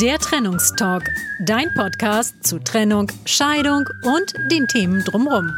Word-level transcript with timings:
Der 0.00 0.18
Trennungstalk, 0.18 1.08
dein 1.46 1.72
Podcast 1.72 2.46
zu 2.46 2.58
Trennung, 2.58 3.10
Scheidung 3.24 3.88
und 4.02 4.34
den 4.50 4.66
Themen 4.66 5.02
drumherum. 5.02 5.50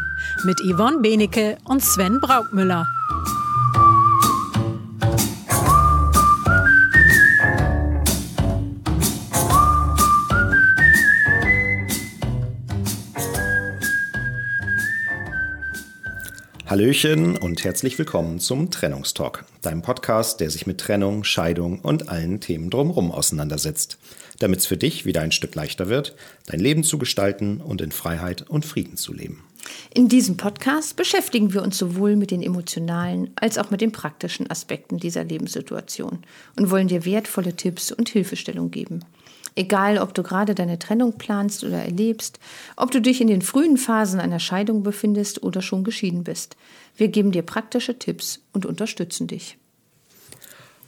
Mit 0.45 0.61
Yvonne 0.61 0.99
Benecke 0.99 1.59
und 1.65 1.83
Sven 1.83 2.21
Braukmüller. 2.21 2.87
Hallöchen 16.69 17.39
und 17.39 17.65
herzlich 17.65 17.99
willkommen 17.99 18.41
zum 18.41 18.71
Trennungstalk, 18.71 19.47
deinem 19.63 19.81
Podcast, 19.81 20.39
der 20.39 20.51
sich 20.51 20.67
mit 20.67 20.79
Trennung, 20.79 21.25
Scheidung 21.25 21.81
und 21.81 22.11
allen 22.11 22.41
Themen 22.41 22.69
drumherum 22.69 23.11
auseinandersetzt, 23.11 23.97
damit 24.39 24.61
es 24.61 24.67
für 24.67 24.77
dich 24.77 25.05
wieder 25.05 25.21
ein 25.21 25.33
Stück 25.33 25.55
leichter 25.55 25.89
wird, 25.89 26.15
dein 26.47 26.61
Leben 26.61 26.85
zu 26.85 26.99
gestalten 26.99 27.61
und 27.61 27.81
in 27.81 27.93
Freiheit 27.93 28.49
und 28.49 28.65
Frieden 28.65 28.97
zu 28.97 29.13
leben. 29.13 29.45
In 29.93 30.09
diesem 30.09 30.37
Podcast 30.37 30.97
beschäftigen 30.97 31.53
wir 31.53 31.63
uns 31.63 31.79
sowohl 31.79 32.17
mit 32.17 32.31
den 32.31 32.43
emotionalen 32.43 33.31
als 33.37 33.59
auch 33.59 33.71
mit 33.71 33.81
den 33.81 33.93
praktischen 33.93 34.51
Aspekten 34.51 34.99
dieser 34.99 35.25
Lebenssituation 35.25 36.21
und 36.57 36.71
wollen 36.71 36.89
dir 36.89 37.05
wertvolle 37.05 37.55
Tipps 37.55 37.93
und 37.93 38.09
Hilfestellung 38.09 38.71
geben. 38.71 39.05
Egal, 39.55 39.99
ob 39.99 40.15
du 40.15 40.23
gerade 40.23 40.55
deine 40.55 40.79
Trennung 40.79 41.19
planst 41.19 41.65
oder 41.65 41.83
erlebst, 41.83 42.39
ob 42.77 42.93
du 42.93 43.01
dich 43.01 43.21
in 43.21 43.27
den 43.27 43.43
frühen 43.43 43.77
Phasen 43.77 44.21
einer 44.21 44.39
Scheidung 44.39 44.85
befindest 44.85 45.43
oder 45.43 45.63
schon 45.63 45.83
geschieden 45.83 46.23
bist. 46.23 46.57
Wir 46.97 47.09
geben 47.09 47.33
dir 47.33 47.43
praktische 47.43 47.99
Tipps 47.99 48.41
und 48.53 48.67
unterstützen 48.67 49.27
dich. 49.27 49.59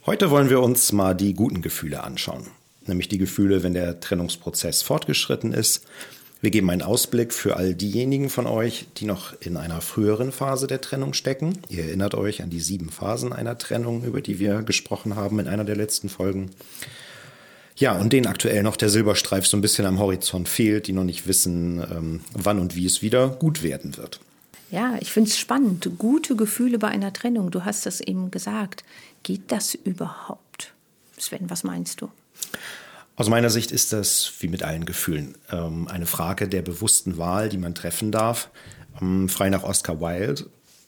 Heute 0.05 0.31
wollen 0.31 0.49
wir 0.49 0.61
uns 0.61 0.93
mal 0.93 1.13
die 1.13 1.33
guten 1.33 1.61
Gefühle 1.61 2.03
anschauen, 2.03 2.47
nämlich 2.85 3.07
die 3.07 3.17
Gefühle, 3.17 3.63
wenn 3.63 3.73
der 3.73 3.99
Trennungsprozess 3.99 4.81
fortgeschritten 4.81 5.53
ist. 5.53 5.85
Wir 6.41 6.49
geben 6.49 6.71
einen 6.71 6.81
Ausblick 6.81 7.33
für 7.33 7.57
all 7.57 7.75
diejenigen 7.75 8.29
von 8.29 8.47
euch, 8.47 8.87
die 8.97 9.05
noch 9.05 9.39
in 9.41 9.57
einer 9.57 9.79
früheren 9.79 10.31
Phase 10.31 10.65
der 10.65 10.81
Trennung 10.81 11.13
stecken. 11.13 11.59
Ihr 11.69 11.85
erinnert 11.85 12.15
euch 12.15 12.41
an 12.41 12.49
die 12.49 12.59
sieben 12.59 12.89
Phasen 12.89 13.31
einer 13.31 13.59
Trennung, 13.59 14.03
über 14.03 14.21
die 14.21 14.39
wir 14.39 14.63
gesprochen 14.63 15.15
haben 15.15 15.37
in 15.39 15.47
einer 15.47 15.65
der 15.65 15.75
letzten 15.75 16.09
Folgen. 16.09 16.49
Ja, 17.75 17.97
und 17.97 18.11
denen 18.11 18.25
aktuell 18.25 18.63
noch 18.63 18.75
der 18.75 18.89
Silberstreif 18.89 19.45
so 19.45 19.55
ein 19.55 19.61
bisschen 19.61 19.85
am 19.85 19.99
Horizont 19.99 20.49
fehlt, 20.49 20.87
die 20.87 20.93
noch 20.93 21.03
nicht 21.03 21.27
wissen, 21.27 21.79
ähm, 21.79 22.21
wann 22.33 22.59
und 22.59 22.75
wie 22.75 22.87
es 22.87 23.03
wieder 23.03 23.29
gut 23.29 23.61
werden 23.61 23.97
wird. 23.97 24.19
Ja, 24.71 24.97
ich 24.99 25.11
finde 25.11 25.29
es 25.29 25.37
spannend. 25.37 25.89
Gute 25.99 26.35
Gefühle 26.35 26.79
bei 26.79 26.87
einer 26.87 27.13
Trennung. 27.13 27.51
Du 27.51 27.65
hast 27.65 27.85
das 27.85 28.01
eben 28.01 28.31
gesagt. 28.31 28.83
Geht 29.21 29.51
das 29.51 29.75
überhaupt? 29.75 30.73
Sven, 31.17 31.49
was 31.49 31.63
meinst 31.63 32.01
du? 32.01 32.09
Aus 33.15 33.29
meiner 33.29 33.49
Sicht 33.49 33.71
ist 33.71 33.93
das 33.93 34.33
wie 34.39 34.47
mit 34.47 34.63
allen 34.63 34.85
Gefühlen 34.85 35.35
ähm, 35.51 35.87
eine 35.87 36.05
Frage 36.05 36.47
der 36.47 36.61
bewussten 36.61 37.17
Wahl, 37.17 37.49
die 37.49 37.57
man 37.57 37.75
treffen 37.75 38.11
darf. 38.11 38.49
Ähm, 39.01 39.29
frei 39.29 39.49
nach 39.49 39.63
Oscar 39.63 39.99
Wilde. 40.01 40.47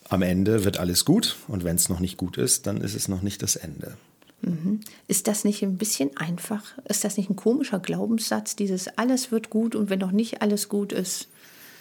Am 0.10 0.22
Ende 0.22 0.64
wird 0.64 0.78
alles 0.78 1.06
gut 1.06 1.38
und 1.48 1.64
wenn 1.64 1.76
es 1.76 1.90
noch 1.90 2.00
nicht 2.00 2.18
gut 2.18 2.38
ist, 2.38 2.68
dann 2.68 2.82
ist 2.82 2.96
es 2.96 3.08
noch 3.08 3.22
nicht 3.22 3.42
das 3.42 3.56
Ende. 3.56 3.98
Mhm. 4.42 4.82
Ist 5.08 5.28
das 5.28 5.44
nicht 5.44 5.64
ein 5.64 5.78
bisschen 5.78 6.16
einfach? 6.18 6.64
Ist 6.86 7.04
das 7.04 7.18
nicht 7.18 7.30
ein 7.30 7.36
komischer 7.36 7.80
Glaubenssatz, 7.80 8.56
dieses 8.56 8.88
alles 8.98 9.32
wird 9.32 9.50
gut 9.50 9.76
und 9.76 9.90
wenn 9.90 10.00
noch 10.00 10.12
nicht 10.12 10.42
alles 10.42 10.70
gut 10.70 10.92
ist, 10.92 11.28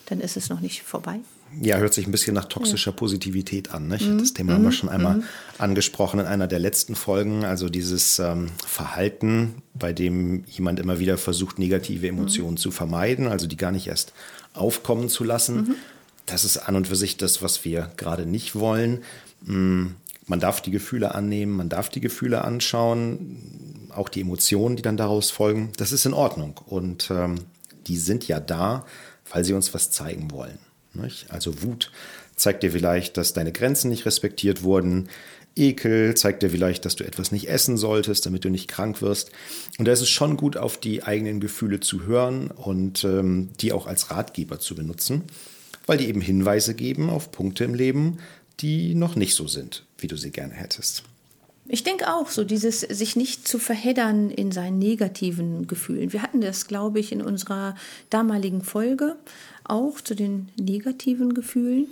dann 0.06 0.20
ist 0.20 0.36
es 0.36 0.48
noch 0.48 0.60
nicht 0.60 0.82
vorbei? 0.82 1.20
Ja, 1.60 1.76
hört 1.76 1.94
sich 1.94 2.06
ein 2.06 2.12
bisschen 2.12 2.34
nach 2.34 2.46
toxischer. 2.46 2.92
Positivität 2.92 3.72
an. 3.72 3.88
Nicht? 3.88 4.08
Mhm. 4.08 4.18
Das 4.18 4.32
Thema 4.32 4.54
haben 4.54 4.62
wir 4.62 4.70
mhm. 4.70 4.74
schon 4.74 4.88
einmal 4.88 5.16
mhm. 5.16 5.24
angesprochen 5.58 6.20
in 6.20 6.26
einer 6.26 6.46
der 6.46 6.58
letzten 6.58 6.94
Folgen. 6.94 7.44
Also 7.44 7.68
dieses 7.68 8.18
ähm, 8.18 8.48
Verhalten, 8.66 9.56
bei 9.74 9.92
dem 9.92 10.44
jemand 10.46 10.80
immer 10.80 10.98
wieder 10.98 11.18
versucht, 11.18 11.58
negative 11.58 12.08
Emotionen 12.08 12.56
zu 12.56 12.70
vermeiden, 12.70 13.28
also 13.28 13.46
die 13.46 13.56
gar 13.56 13.72
nicht 13.72 13.86
erst 13.86 14.12
aufkommen 14.54 15.08
zu 15.08 15.24
lassen. 15.24 15.76
Das 16.26 16.44
ist 16.44 16.56
an 16.56 16.76
und 16.76 16.88
für 16.88 16.96
sich 16.96 17.16
das, 17.16 17.42
was 17.42 17.64
wir 17.64 17.90
gerade 17.96 18.26
nicht 18.26 18.54
wollen. 18.54 19.02
Mm, 19.44 19.88
man 20.26 20.40
darf 20.40 20.60
die 20.60 20.70
Gefühle 20.70 21.14
annehmen, 21.14 21.52
man 21.52 21.68
darf 21.68 21.88
die 21.88 22.00
Gefühle 22.00 22.42
anschauen, 22.42 23.88
auch 23.94 24.08
die 24.08 24.20
Emotionen, 24.20 24.76
die 24.76 24.82
dann 24.82 24.96
daraus 24.96 25.30
folgen. 25.30 25.72
Das 25.76 25.92
ist 25.92 26.06
in 26.06 26.14
Ordnung. 26.14 26.60
Und 26.66 27.10
ähm, 27.10 27.40
die 27.86 27.96
sind 27.96 28.28
ja 28.28 28.40
da, 28.40 28.86
weil 29.32 29.44
sie 29.44 29.52
uns 29.52 29.74
was 29.74 29.90
zeigen 29.90 30.30
wollen. 30.30 30.58
Nicht? 30.94 31.30
Also 31.30 31.62
Wut 31.62 31.90
zeigt 32.36 32.62
dir 32.62 32.72
vielleicht, 32.72 33.16
dass 33.16 33.32
deine 33.32 33.52
Grenzen 33.52 33.90
nicht 33.90 34.06
respektiert 34.06 34.62
wurden. 34.62 35.08
Ekel 35.54 36.14
zeigt 36.14 36.42
dir 36.42 36.50
vielleicht, 36.50 36.84
dass 36.84 36.96
du 36.96 37.04
etwas 37.04 37.30
nicht 37.30 37.48
essen 37.48 37.76
solltest, 37.76 38.24
damit 38.24 38.44
du 38.44 38.50
nicht 38.50 38.68
krank 38.68 39.02
wirst. 39.02 39.30
Und 39.78 39.86
da 39.86 39.92
ist 39.92 40.00
es 40.00 40.08
schon 40.08 40.36
gut, 40.36 40.56
auf 40.56 40.78
die 40.78 41.02
eigenen 41.02 41.40
Gefühle 41.40 41.80
zu 41.80 42.04
hören 42.04 42.50
und 42.50 43.04
ähm, 43.04 43.50
die 43.60 43.72
auch 43.72 43.86
als 43.86 44.10
Ratgeber 44.10 44.58
zu 44.58 44.74
benutzen, 44.74 45.24
weil 45.86 45.98
die 45.98 46.08
eben 46.08 46.20
Hinweise 46.20 46.74
geben 46.74 47.10
auf 47.10 47.32
Punkte 47.32 47.64
im 47.64 47.74
Leben, 47.74 48.18
die 48.60 48.94
noch 48.94 49.16
nicht 49.16 49.34
so 49.34 49.46
sind, 49.46 49.84
wie 49.98 50.06
du 50.06 50.16
sie 50.16 50.30
gerne 50.30 50.54
hättest. 50.54 51.04
Ich 51.68 51.84
denke 51.84 52.12
auch, 52.12 52.28
so 52.28 52.42
dieses 52.44 52.80
sich 52.80 53.14
nicht 53.14 53.46
zu 53.46 53.58
verheddern 53.58 54.30
in 54.30 54.50
seinen 54.50 54.78
negativen 54.78 55.66
Gefühlen. 55.68 56.12
Wir 56.12 56.22
hatten 56.22 56.40
das, 56.40 56.66
glaube 56.66 56.98
ich, 56.98 57.12
in 57.12 57.22
unserer 57.22 57.76
damaligen 58.10 58.62
Folge 58.62 59.16
auch 59.64 60.00
zu 60.00 60.14
den 60.14 60.48
negativen 60.56 61.34
Gefühlen. 61.34 61.88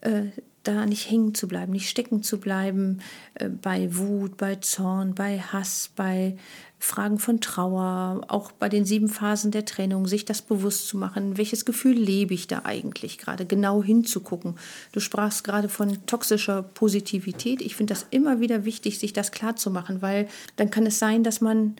Äh, 0.00 0.26
da 0.68 0.84
nicht 0.84 1.10
hängen 1.10 1.34
zu 1.34 1.48
bleiben, 1.48 1.72
nicht 1.72 1.88
stecken 1.88 2.22
zu 2.22 2.38
bleiben 2.38 3.00
äh, 3.34 3.48
bei 3.48 3.96
Wut, 3.96 4.36
bei 4.36 4.56
Zorn, 4.56 5.14
bei 5.14 5.38
Hass, 5.38 5.90
bei 5.96 6.36
Fragen 6.78 7.18
von 7.18 7.40
Trauer, 7.40 8.20
auch 8.28 8.52
bei 8.52 8.68
den 8.68 8.84
sieben 8.84 9.08
Phasen 9.08 9.50
der 9.50 9.64
Trennung, 9.64 10.06
sich 10.06 10.24
das 10.24 10.42
bewusst 10.42 10.86
zu 10.86 10.96
machen, 10.96 11.36
welches 11.36 11.64
Gefühl 11.64 11.96
lebe 11.96 12.34
ich 12.34 12.46
da 12.46 12.62
eigentlich 12.64 13.18
gerade, 13.18 13.46
genau 13.46 13.82
hinzugucken. 13.82 14.56
Du 14.92 15.00
sprachst 15.00 15.42
gerade 15.42 15.68
von 15.68 16.06
toxischer 16.06 16.62
Positivität. 16.62 17.62
Ich 17.62 17.74
finde 17.74 17.94
das 17.94 18.06
immer 18.10 18.38
wieder 18.38 18.64
wichtig, 18.64 18.98
sich 18.98 19.12
das 19.12 19.32
klar 19.32 19.56
zu 19.56 19.70
machen, 19.70 20.02
weil 20.02 20.28
dann 20.56 20.70
kann 20.70 20.86
es 20.86 20.98
sein, 20.98 21.24
dass 21.24 21.40
man 21.40 21.76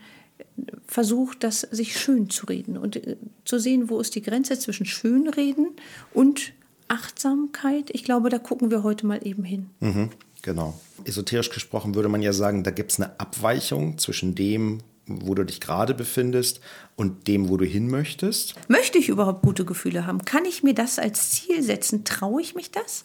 versucht, 0.88 1.44
das 1.44 1.60
sich 1.60 2.00
schön 2.00 2.31
zu 2.31 2.47
reden 2.47 2.76
und 2.76 2.97
äh, 2.97 3.16
zu 3.44 3.59
sehen, 3.59 3.91
wo 3.91 4.00
ist 4.00 4.15
die 4.15 4.22
Grenze 4.22 4.59
zwischen 4.59 4.87
Schönreden 4.87 5.69
und 6.12 6.53
Achtsamkeit. 6.88 7.91
Ich 7.93 8.03
glaube, 8.03 8.31
da 8.31 8.38
gucken 8.38 8.71
wir 8.71 8.82
heute 8.82 9.06
mal 9.06 9.21
eben 9.25 9.44
hin. 9.44 9.71
Mhm. 9.81 10.09
Genau. 10.43 10.81
Esoterisch 11.04 11.50
gesprochen 11.50 11.94
würde 11.94 12.09
man 12.09 12.22
ja 12.22 12.32
sagen, 12.32 12.65
da 12.65 12.71
gibt 12.71 12.93
es 12.93 13.00
eine 13.00 13.21
Abweichung 13.21 13.98
zwischen 13.98 14.34
dem, 14.34 14.78
wo 15.06 15.34
du 15.34 15.44
dich 15.44 15.60
gerade 15.60 15.94
befindest 15.94 16.60
und 16.97 17.28
dem, 17.28 17.48
wo 17.48 17.56
du 17.56 17.65
hin 17.65 17.88
möchtest. 17.91 18.54
Möchte 18.69 18.98
ich 18.98 19.09
überhaupt 19.09 19.43
gute 19.43 19.65
Gefühle 19.65 20.06
haben? 20.06 20.25
Kann 20.25 20.44
ich 20.44 20.62
mir 20.62 20.75
das 20.75 20.98
als 20.98 21.31
Ziel 21.31 21.62
setzen? 21.62 22.04
Traue 22.04 22.41
ich 22.41 22.54
mich 22.54 22.71
das? 22.71 23.04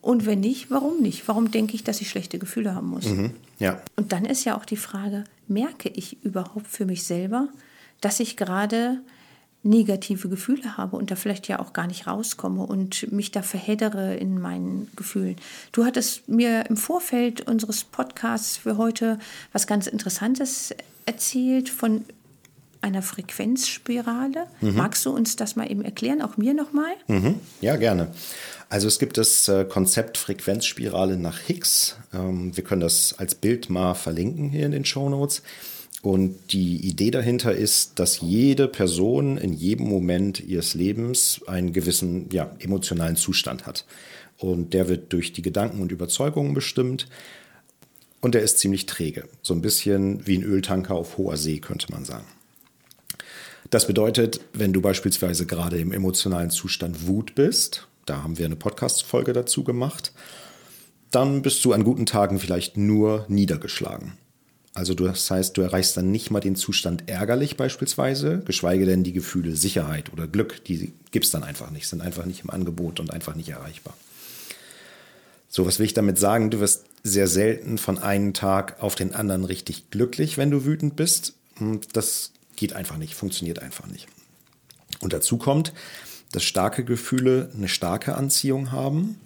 Und 0.00 0.24
wenn 0.26 0.40
nicht, 0.40 0.70
warum 0.70 1.00
nicht? 1.00 1.28
Warum 1.28 1.50
denke 1.50 1.74
ich, 1.74 1.84
dass 1.84 2.00
ich 2.00 2.08
schlechte 2.08 2.38
Gefühle 2.38 2.74
haben 2.74 2.88
muss? 2.88 3.06
Mhm, 3.06 3.32
ja. 3.58 3.80
Und 3.96 4.12
dann 4.12 4.24
ist 4.24 4.44
ja 4.44 4.56
auch 4.56 4.64
die 4.64 4.76
Frage, 4.76 5.24
merke 5.46 5.88
ich 5.90 6.22
überhaupt 6.24 6.66
für 6.66 6.86
mich 6.86 7.04
selber, 7.04 7.48
dass 8.00 8.20
ich 8.20 8.36
gerade 8.36 9.00
negative 9.62 10.28
Gefühle 10.28 10.78
habe 10.78 10.96
und 10.96 11.10
da 11.10 11.16
vielleicht 11.16 11.46
ja 11.48 11.58
auch 11.58 11.74
gar 11.74 11.86
nicht 11.86 12.06
rauskomme 12.06 12.62
und 12.62 13.12
mich 13.12 13.30
da 13.30 13.42
verheddere 13.42 14.16
in 14.16 14.40
meinen 14.40 14.90
Gefühlen. 14.96 15.36
Du 15.72 15.84
hattest 15.84 16.28
mir 16.28 16.64
im 16.70 16.78
Vorfeld 16.78 17.46
unseres 17.46 17.84
Podcasts 17.84 18.56
für 18.56 18.78
heute 18.78 19.18
was 19.52 19.66
ganz 19.66 19.86
Interessantes 19.86 20.74
erzählt 21.04 21.68
von 21.68 22.04
einer 22.80 23.02
Frequenzspirale. 23.02 24.46
Mhm. 24.62 24.76
Magst 24.76 25.04
du 25.04 25.10
uns 25.10 25.36
das 25.36 25.56
mal 25.56 25.70
eben 25.70 25.84
erklären, 25.84 26.22
auch 26.22 26.38
mir 26.38 26.54
nochmal? 26.54 26.92
Mhm. 27.08 27.34
Ja, 27.60 27.76
gerne. 27.76 28.08
Also 28.70 28.86
es 28.86 29.00
gibt 29.00 29.18
das 29.18 29.48
äh, 29.48 29.64
Konzept 29.64 30.16
Frequenzspirale 30.16 31.16
nach 31.16 31.40
Higgs. 31.40 31.96
Ähm, 32.14 32.56
wir 32.56 32.62
können 32.62 32.80
das 32.80 33.16
als 33.18 33.34
Bild 33.34 33.68
mal 33.68 33.94
verlinken 33.94 34.48
hier 34.48 34.64
in 34.64 34.70
den 34.70 34.84
Show 34.84 35.08
Notes. 35.08 35.42
Und 36.02 36.52
die 36.52 36.76
Idee 36.76 37.10
dahinter 37.10 37.52
ist, 37.52 37.98
dass 37.98 38.20
jede 38.20 38.68
Person 38.68 39.36
in 39.38 39.52
jedem 39.52 39.88
Moment 39.88 40.38
ihres 40.40 40.74
Lebens 40.74 41.40
einen 41.48 41.72
gewissen 41.72 42.28
ja, 42.30 42.54
emotionalen 42.60 43.16
Zustand 43.16 43.66
hat. 43.66 43.84
Und 44.38 44.72
der 44.72 44.88
wird 44.88 45.12
durch 45.12 45.32
die 45.32 45.42
Gedanken 45.42 45.82
und 45.82 45.90
Überzeugungen 45.90 46.54
bestimmt. 46.54 47.08
Und 48.20 48.36
der 48.36 48.42
ist 48.42 48.60
ziemlich 48.60 48.86
träge. 48.86 49.28
So 49.42 49.52
ein 49.52 49.62
bisschen 49.62 50.26
wie 50.28 50.38
ein 50.38 50.44
Öltanker 50.44 50.94
auf 50.94 51.18
hoher 51.18 51.36
See, 51.36 51.58
könnte 51.58 51.90
man 51.90 52.04
sagen. 52.04 52.26
Das 53.70 53.88
bedeutet, 53.88 54.40
wenn 54.52 54.72
du 54.72 54.80
beispielsweise 54.80 55.44
gerade 55.44 55.78
im 55.78 55.92
emotionalen 55.92 56.50
Zustand 56.50 57.08
Wut 57.08 57.34
bist, 57.34 57.88
da 58.10 58.24
haben 58.24 58.38
wir 58.38 58.46
eine 58.46 58.56
Podcast-Folge 58.56 59.32
dazu 59.32 59.62
gemacht, 59.62 60.12
dann 61.12 61.42
bist 61.42 61.64
du 61.64 61.72
an 61.72 61.84
guten 61.84 62.06
Tagen 62.06 62.40
vielleicht 62.40 62.76
nur 62.76 63.24
niedergeschlagen. 63.28 64.14
Also 64.74 64.94
das 64.94 65.30
heißt, 65.30 65.56
du 65.56 65.62
erreichst 65.62 65.96
dann 65.96 66.10
nicht 66.10 66.30
mal 66.30 66.40
den 66.40 66.56
Zustand 66.56 67.08
ärgerlich 67.08 67.56
beispielsweise, 67.56 68.40
geschweige 68.44 68.84
denn 68.84 69.04
die 69.04 69.12
Gefühle 69.12 69.54
Sicherheit 69.54 70.12
oder 70.12 70.26
Glück, 70.26 70.64
die 70.64 70.92
gibt 71.12 71.24
es 71.24 71.30
dann 71.30 71.44
einfach 71.44 71.70
nicht, 71.70 71.88
sind 71.88 72.02
einfach 72.02 72.24
nicht 72.24 72.42
im 72.42 72.50
Angebot 72.50 72.98
und 72.98 73.12
einfach 73.12 73.36
nicht 73.36 73.48
erreichbar. 73.48 73.94
So, 75.48 75.66
was 75.66 75.78
will 75.78 75.86
ich 75.86 75.94
damit 75.94 76.18
sagen? 76.18 76.50
Du 76.50 76.60
wirst 76.60 76.86
sehr 77.04 77.28
selten 77.28 77.78
von 77.78 77.98
einem 77.98 78.34
Tag 78.34 78.82
auf 78.82 78.96
den 78.96 79.14
anderen 79.14 79.44
richtig 79.44 79.90
glücklich, 79.90 80.36
wenn 80.36 80.50
du 80.50 80.64
wütend 80.64 80.96
bist. 80.96 81.34
Und 81.58 81.96
das 81.96 82.32
geht 82.56 82.72
einfach 82.72 82.96
nicht, 82.96 83.14
funktioniert 83.14 83.60
einfach 83.60 83.86
nicht. 83.86 84.06
Und 85.00 85.12
dazu 85.12 85.38
kommt, 85.38 85.72
dass 86.32 86.44
starke 86.44 86.84
Gefühle 86.84 87.50
eine 87.56 87.68
starke 87.68 88.14
Anziehung 88.14 88.72
haben. 88.72 89.20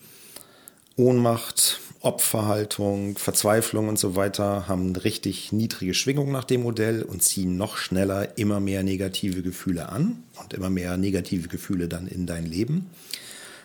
Ohnmacht, 0.97 1.81
Opferhaltung, 2.01 3.19
Verzweiflung 3.19 3.89
und 3.89 3.99
so 3.99 4.15
weiter 4.15 4.69
haben 4.69 4.95
richtig 4.95 5.53
niedrige 5.53 5.95
Schwingung 5.95 6.31
nach 6.31 6.45
dem 6.45 6.63
Modell 6.63 7.03
und 7.03 7.23
ziehen 7.23 7.57
noch 7.57 7.79
schneller 7.79 8.39
immer 8.39 8.61
mehr 8.61 8.83
negative 8.83 9.43
Gefühle 9.43 9.89
an 9.89 10.23
und 10.41 10.53
immer 10.53 10.71
mehr 10.71 10.97
negative 10.97 11.49
Gefühle 11.49 11.89
dann 11.89 12.07
in 12.07 12.27
dein 12.27 12.47
Leben. 12.47 12.91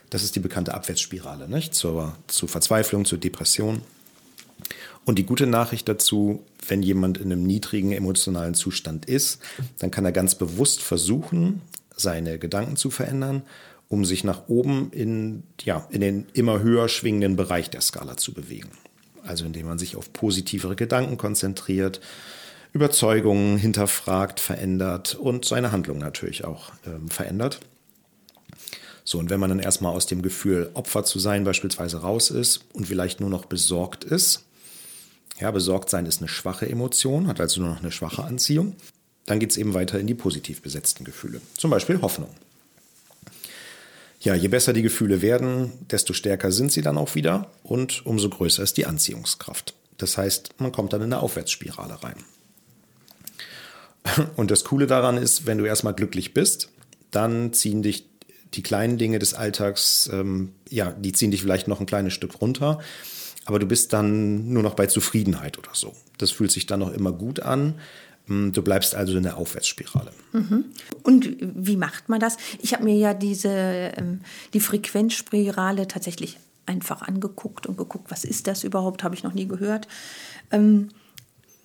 Das 0.09 0.24
ist 0.24 0.35
die 0.35 0.39
bekannte 0.39 0.74
Abwärtsspirale, 0.74 1.47
nicht? 1.47 1.75
Zur, 1.75 2.15
zur 2.27 2.50
Verzweiflung, 2.50 3.06
zur 3.06 3.19
Depression. 3.19 3.81
Und 5.06 5.19
die 5.19 5.25
gute 5.25 5.45
Nachricht 5.45 5.88
dazu, 5.88 6.44
wenn 6.68 6.81
jemand 6.81 7.18
in 7.18 7.31
einem 7.31 7.44
niedrigen 7.44 7.92
emotionalen 7.92 8.53
Zustand 8.53 9.06
ist, 9.06 9.39
dann 9.80 9.92
kann 9.92 10.06
er 10.06 10.12
ganz 10.12 10.35
bewusst 10.35 10.81
versuchen, 10.81 11.62
seine 11.99 12.39
Gedanken 12.39 12.75
zu 12.75 12.89
verändern 12.89 13.43
um 13.89 14.05
sich 14.05 14.23
nach 14.23 14.47
oben 14.47 14.91
in, 14.91 15.43
ja, 15.61 15.87
in 15.89 16.01
den 16.01 16.27
immer 16.33 16.61
höher 16.61 16.87
schwingenden 16.87 17.35
Bereich 17.35 17.69
der 17.71 17.81
Skala 17.81 18.15
zu 18.15 18.33
bewegen. 18.33 18.69
Also 19.23 19.45
indem 19.45 19.65
man 19.65 19.79
sich 19.79 19.95
auf 19.95 20.13
positivere 20.13 20.75
Gedanken 20.75 21.17
konzentriert, 21.17 21.99
Überzeugungen 22.71 23.57
hinterfragt, 23.57 24.39
verändert 24.39 25.15
und 25.15 25.43
seine 25.43 25.71
Handlung 25.71 25.97
natürlich 25.97 26.45
auch 26.45 26.71
ähm, 26.85 27.09
verändert. 27.09 27.59
So, 29.03 29.17
und 29.17 29.31
wenn 29.31 29.39
man 29.39 29.49
dann 29.49 29.59
erstmal 29.59 29.95
aus 29.95 30.05
dem 30.05 30.21
Gefühl, 30.21 30.69
Opfer 30.75 31.03
zu 31.03 31.17
sein, 31.17 31.43
beispielsweise 31.43 31.97
raus 31.97 32.29
ist 32.29 32.61
und 32.73 32.85
vielleicht 32.85 33.19
nur 33.19 33.31
noch 33.31 33.45
besorgt 33.45 34.03
ist, 34.03 34.45
ja, 35.39 35.49
besorgt 35.49 35.89
sein 35.89 36.05
ist 36.05 36.21
eine 36.21 36.27
schwache 36.27 36.69
Emotion, 36.69 37.27
hat 37.27 37.41
also 37.41 37.61
nur 37.61 37.71
noch 37.71 37.79
eine 37.79 37.91
schwache 37.91 38.23
Anziehung, 38.23 38.75
dann 39.29 39.39
geht 39.39 39.51
es 39.51 39.57
eben 39.57 39.75
weiter 39.75 39.99
in 39.99 40.07
die 40.07 40.15
positiv 40.15 40.63
besetzten 40.63 41.03
Gefühle. 41.03 41.39
Zum 41.55 41.69
Beispiel 41.69 42.01
Hoffnung. 42.01 42.29
Ja, 44.21 44.33
je 44.33 44.47
besser 44.47 44.73
die 44.73 44.81
Gefühle 44.81 45.21
werden, 45.21 45.71
desto 45.91 46.13
stärker 46.13 46.51
sind 46.51 46.71
sie 46.71 46.81
dann 46.81 46.97
auch 46.97 47.13
wieder 47.13 47.51
und 47.61 48.05
umso 48.07 48.27
größer 48.27 48.63
ist 48.63 48.77
die 48.77 48.87
Anziehungskraft. 48.87 49.75
Das 49.97 50.17
heißt, 50.17 50.59
man 50.59 50.71
kommt 50.71 50.93
dann 50.93 51.01
in 51.01 51.13
eine 51.13 51.21
Aufwärtsspirale 51.21 52.01
rein. 52.01 52.15
Und 54.35 54.49
das 54.49 54.63
Coole 54.63 54.87
daran 54.87 55.17
ist, 55.17 55.45
wenn 55.45 55.59
du 55.59 55.65
erstmal 55.65 55.93
glücklich 55.93 56.33
bist, 56.33 56.69
dann 57.11 57.53
ziehen 57.53 57.83
dich 57.83 58.09
die 58.55 58.63
kleinen 58.63 58.97
Dinge 58.97 59.19
des 59.19 59.35
Alltags, 59.35 60.09
ähm, 60.11 60.53
ja, 60.69 60.91
die 60.91 61.11
ziehen 61.11 61.29
dich 61.29 61.43
vielleicht 61.43 61.67
noch 61.67 61.79
ein 61.79 61.85
kleines 61.85 62.13
Stück 62.13 62.41
runter, 62.41 62.79
aber 63.45 63.59
du 63.59 63.67
bist 63.67 63.93
dann 63.93 64.51
nur 64.51 64.63
noch 64.63 64.73
bei 64.73 64.87
Zufriedenheit 64.87 65.59
oder 65.59 65.71
so. 65.73 65.93
Das 66.17 66.31
fühlt 66.31 66.51
sich 66.51 66.65
dann 66.65 66.79
noch 66.79 66.91
immer 66.91 67.11
gut 67.11 67.41
an. 67.41 67.75
Hm, 68.29 68.53
du 68.53 68.61
bleibst 68.61 68.95
also 68.95 69.17
in 69.17 69.23
der 69.23 69.37
Aufwärtsspirale. 69.37 70.11
Mhm. 70.31 70.65
Und 71.03 71.35
wie 71.41 71.75
macht 71.75 72.09
man 72.09 72.19
das? 72.19 72.37
Ich 72.61 72.73
habe 72.73 72.83
mir 72.83 72.95
ja 72.95 73.13
diese 73.13 73.49
ähm, 73.49 74.21
die 74.53 74.59
Frequenzspirale 74.59 75.87
tatsächlich 75.87 76.37
einfach 76.67 77.01
angeguckt 77.01 77.65
und 77.65 77.77
geguckt, 77.77 78.11
was 78.11 78.23
ist 78.23 78.45
das 78.45 78.63
überhaupt? 78.63 79.03
Habe 79.03 79.15
ich 79.15 79.23
noch 79.23 79.33
nie 79.33 79.47
gehört. 79.47 79.87
Ähm, 80.51 80.89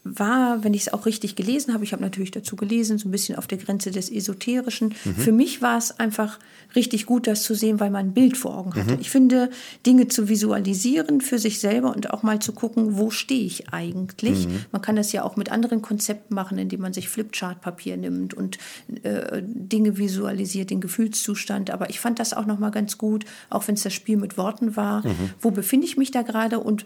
war, 0.04 0.62
wenn 0.62 0.74
ich 0.74 0.82
es 0.82 0.92
auch 0.92 1.06
richtig 1.06 1.34
gelesen 1.34 1.72
habe, 1.72 1.82
ich 1.82 1.92
habe 1.92 2.02
natürlich 2.02 2.30
dazu 2.30 2.56
gelesen, 2.56 2.98
so 2.98 3.08
ein 3.08 3.10
bisschen 3.10 3.36
auf 3.36 3.46
der 3.46 3.56
Grenze 3.56 3.90
des 3.90 4.10
Esoterischen. 4.10 4.94
Mhm. 5.04 5.14
Für 5.14 5.32
mich 5.32 5.62
war 5.62 5.78
es 5.78 5.98
einfach 5.98 6.38
richtig 6.76 7.06
gut, 7.06 7.26
das 7.26 7.42
zu 7.42 7.54
sehen, 7.54 7.80
weil 7.80 7.90
man 7.90 8.08
ein 8.08 8.12
Bild 8.12 8.36
vor 8.36 8.56
Augen 8.56 8.74
hatte. 8.74 8.94
Mhm. 8.94 9.00
Ich 9.00 9.10
finde, 9.10 9.48
Dinge 9.86 10.06
zu 10.08 10.28
visualisieren 10.28 11.22
für 11.22 11.38
sich 11.38 11.58
selber 11.58 11.96
und 11.96 12.10
auch 12.10 12.22
mal 12.22 12.38
zu 12.38 12.52
gucken, 12.52 12.98
wo 12.98 13.08
stehe 13.10 13.44
ich 13.46 13.70
eigentlich. 13.70 14.46
Mhm. 14.46 14.66
Man 14.72 14.82
kann 14.82 14.94
das 14.94 15.10
ja 15.12 15.22
auch 15.24 15.36
mit 15.36 15.50
anderen 15.50 15.80
Konzepten 15.80 16.34
machen, 16.34 16.58
indem 16.58 16.82
man 16.82 16.92
sich 16.92 17.08
Flipchart-Papier 17.08 17.96
nimmt 17.96 18.34
und 18.34 18.58
äh, 19.04 19.42
Dinge 19.42 19.96
visualisiert, 19.96 20.68
den 20.68 20.82
Gefühlszustand. 20.82 21.70
Aber 21.70 21.88
ich 21.88 21.98
fand 21.98 22.18
das 22.18 22.34
auch 22.34 22.44
noch 22.44 22.58
mal 22.58 22.70
ganz 22.70 22.98
gut, 22.98 23.24
auch 23.48 23.66
wenn 23.68 23.74
es 23.74 23.82
das 23.82 23.94
Spiel 23.94 24.18
mit 24.18 24.36
Worten 24.36 24.76
war. 24.76 25.06
Mhm. 25.06 25.30
Wo 25.40 25.50
befinde 25.50 25.86
ich 25.86 25.96
mich 25.96 26.10
da 26.10 26.20
gerade 26.20 26.60
und 26.60 26.84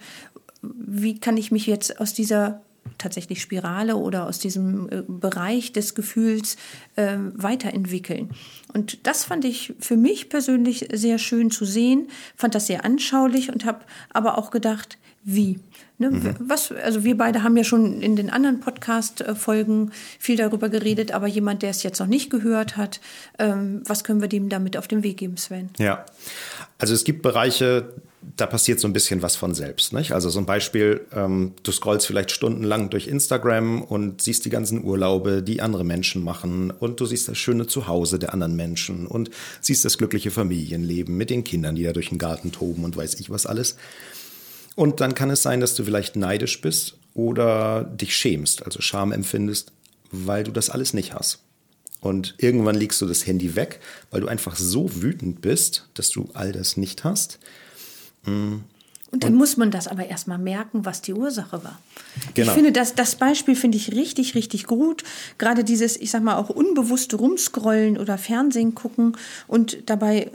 wie 0.63 1.19
kann 1.19 1.37
ich 1.37 1.51
mich 1.51 1.67
jetzt 1.67 2.01
aus 2.01 2.15
dieser 2.15 2.63
tatsächlich 2.97 3.43
Spirale 3.43 3.97
oder 3.97 4.27
aus 4.27 4.39
diesem 4.39 4.89
äh, 4.91 5.03
Bereich 5.07 5.73
des 5.73 5.95
Gefühls 5.95 6.57
äh, 6.97 7.17
weiterentwickeln. 7.35 8.31
Und 8.73 9.07
das 9.07 9.25
fand 9.25 9.45
ich 9.45 9.75
für 9.79 9.97
mich 9.97 10.29
persönlich 10.29 10.89
sehr 10.93 11.19
schön 11.19 11.51
zu 11.51 11.65
sehen, 11.65 12.09
fand 12.37 12.55
das 12.55 12.67
sehr 12.67 12.85
anschaulich 12.85 13.53
und 13.53 13.65
habe 13.65 13.81
aber 14.11 14.39
auch 14.39 14.51
gedacht, 14.51 14.99
wie? 15.25 15.59
Ne, 15.99 16.11
mhm. 16.11 16.35
Was, 16.39 16.71
also 16.71 17.03
wir 17.03 17.17
beide 17.17 17.43
haben 17.43 17.57
ja 17.57 17.65
schon 17.65 18.01
in 18.01 18.15
den 18.15 18.31
anderen 18.31 18.61
Podcast-Folgen 18.61 19.91
viel 20.19 20.37
darüber 20.37 20.69
geredet, 20.69 21.11
aber 21.11 21.27
jemand, 21.27 21.63
der 21.63 21.71
es 21.71 21.83
jetzt 21.83 21.99
noch 21.99 22.07
nicht 22.07 22.31
gehört 22.31 22.77
hat, 22.77 23.01
ähm, 23.41 23.83
was 23.85 24.05
können 24.05 24.21
wir 24.21 24.29
dem 24.29 24.49
damit 24.49 24.77
auf 24.77 24.87
den 24.87 25.03
Weg 25.03 25.17
geben, 25.17 25.37
Sven? 25.37 25.71
Ja, 25.77 26.07
also 26.79 26.95
es 26.95 27.03
gibt 27.03 27.23
Bereiche, 27.23 27.93
da 28.37 28.47
passiert 28.47 28.81
so 28.81 28.89
ein 28.89 28.93
bisschen 28.93 29.23
was 29.23 29.37
von 29.37 29.55
selbst. 29.55 29.93
Nicht? 29.93 30.13
Also 30.13 30.29
so 30.29 30.39
ein 30.39 30.47
Beispiel, 30.47 31.07
ähm, 31.13 31.55
du 31.63 31.73
scrollst 31.73 32.07
vielleicht 32.07 32.31
stundenlang 32.31 32.91
durch 32.91 33.07
Instagram 33.07 33.83
und 33.83 34.23
siehst 34.23 34.45
die 34.45 34.51
ganzen 34.51 34.85
Urlaube, 34.85 35.43
die 35.43 35.61
andere 35.61 35.85
Menschen 35.85 36.25
machen 36.25 36.71
und 36.71 37.01
du 37.01 37.07
siehst 37.07 37.29
das 37.29 37.39
schöne 37.39 37.67
Zuhause 37.67 38.19
der 38.19 38.33
anderen 38.33 38.57
Menschen 38.57 39.07
und 39.07 39.31
siehst 39.61 39.85
das 39.85 39.99
glückliche 39.99 40.31
Familienleben 40.31 41.17
mit 41.17 41.31
den 41.31 41.45
Kindern, 41.45 41.77
die 41.77 41.85
da 41.85 41.93
durch 41.93 42.09
den 42.09 42.19
Garten 42.19 42.53
toben 42.53 42.85
und 42.85 42.97
weiß 42.97 43.21
ich 43.21 43.31
was 43.31 43.47
alles. 43.47 43.77
Und 44.75 45.01
dann 45.01 45.15
kann 45.15 45.31
es 45.31 45.43
sein, 45.43 45.61
dass 45.61 45.75
du 45.75 45.85
vielleicht 45.85 46.17
neidisch 46.17 46.61
bist 46.61 46.97
oder 47.15 47.85
dich 47.85 48.17
schämst, 48.17 48.65
also 48.65 48.81
Scham 48.81 49.13
empfindest, 49.13 49.73
weil 50.11 50.45
du 50.45 50.53
das 50.53 50.71
alles 50.71 50.95
nicht 50.95 51.15
hast. 51.15 51.41
Und 52.01 52.35
irgendwann 52.39 52.77
legst 52.77 53.01
du 53.01 53.07
das 53.07 53.27
Handy 53.27 53.57
weg, 53.57 53.81
weil 54.11 54.21
du 54.21 54.29
einfach 54.29 54.55
so 54.57 55.03
wütend 55.03 55.41
bist, 55.41 55.89
dass 55.95 56.11
du 56.11 56.29
all 56.33 56.53
das 56.53 56.77
nicht 56.77 57.05
hast. 57.05 57.41
Mhm. 58.25 58.65
Und 59.11 59.25
dann 59.25 59.33
und, 59.33 59.39
muss 59.39 59.57
man 59.57 59.71
das 59.71 59.89
aber 59.89 60.07
erstmal 60.07 60.39
merken, 60.39 60.85
was 60.85 61.01
die 61.01 61.15
Ursache 61.15 61.65
war. 61.65 61.79
Genau. 62.35 62.49
Ich 62.49 62.55
finde, 62.55 62.73
das, 62.73 62.95
das 62.95 63.17
Beispiel 63.17 63.57
finde 63.57 63.79
ich 63.79 63.93
richtig, 63.93 64.35
richtig 64.35 64.67
gut. 64.67 65.03
Gerade 65.39 65.65
dieses, 65.65 65.97
ich 65.97 66.11
sag 66.11 66.23
mal, 66.23 66.37
auch 66.37 66.51
unbewusste 66.51 67.17
Rumscrollen 67.17 67.97
oder 67.97 68.19
Fernsehen 68.19 68.75
gucken 68.75 69.17
und 69.47 69.79
dabei 69.87 70.31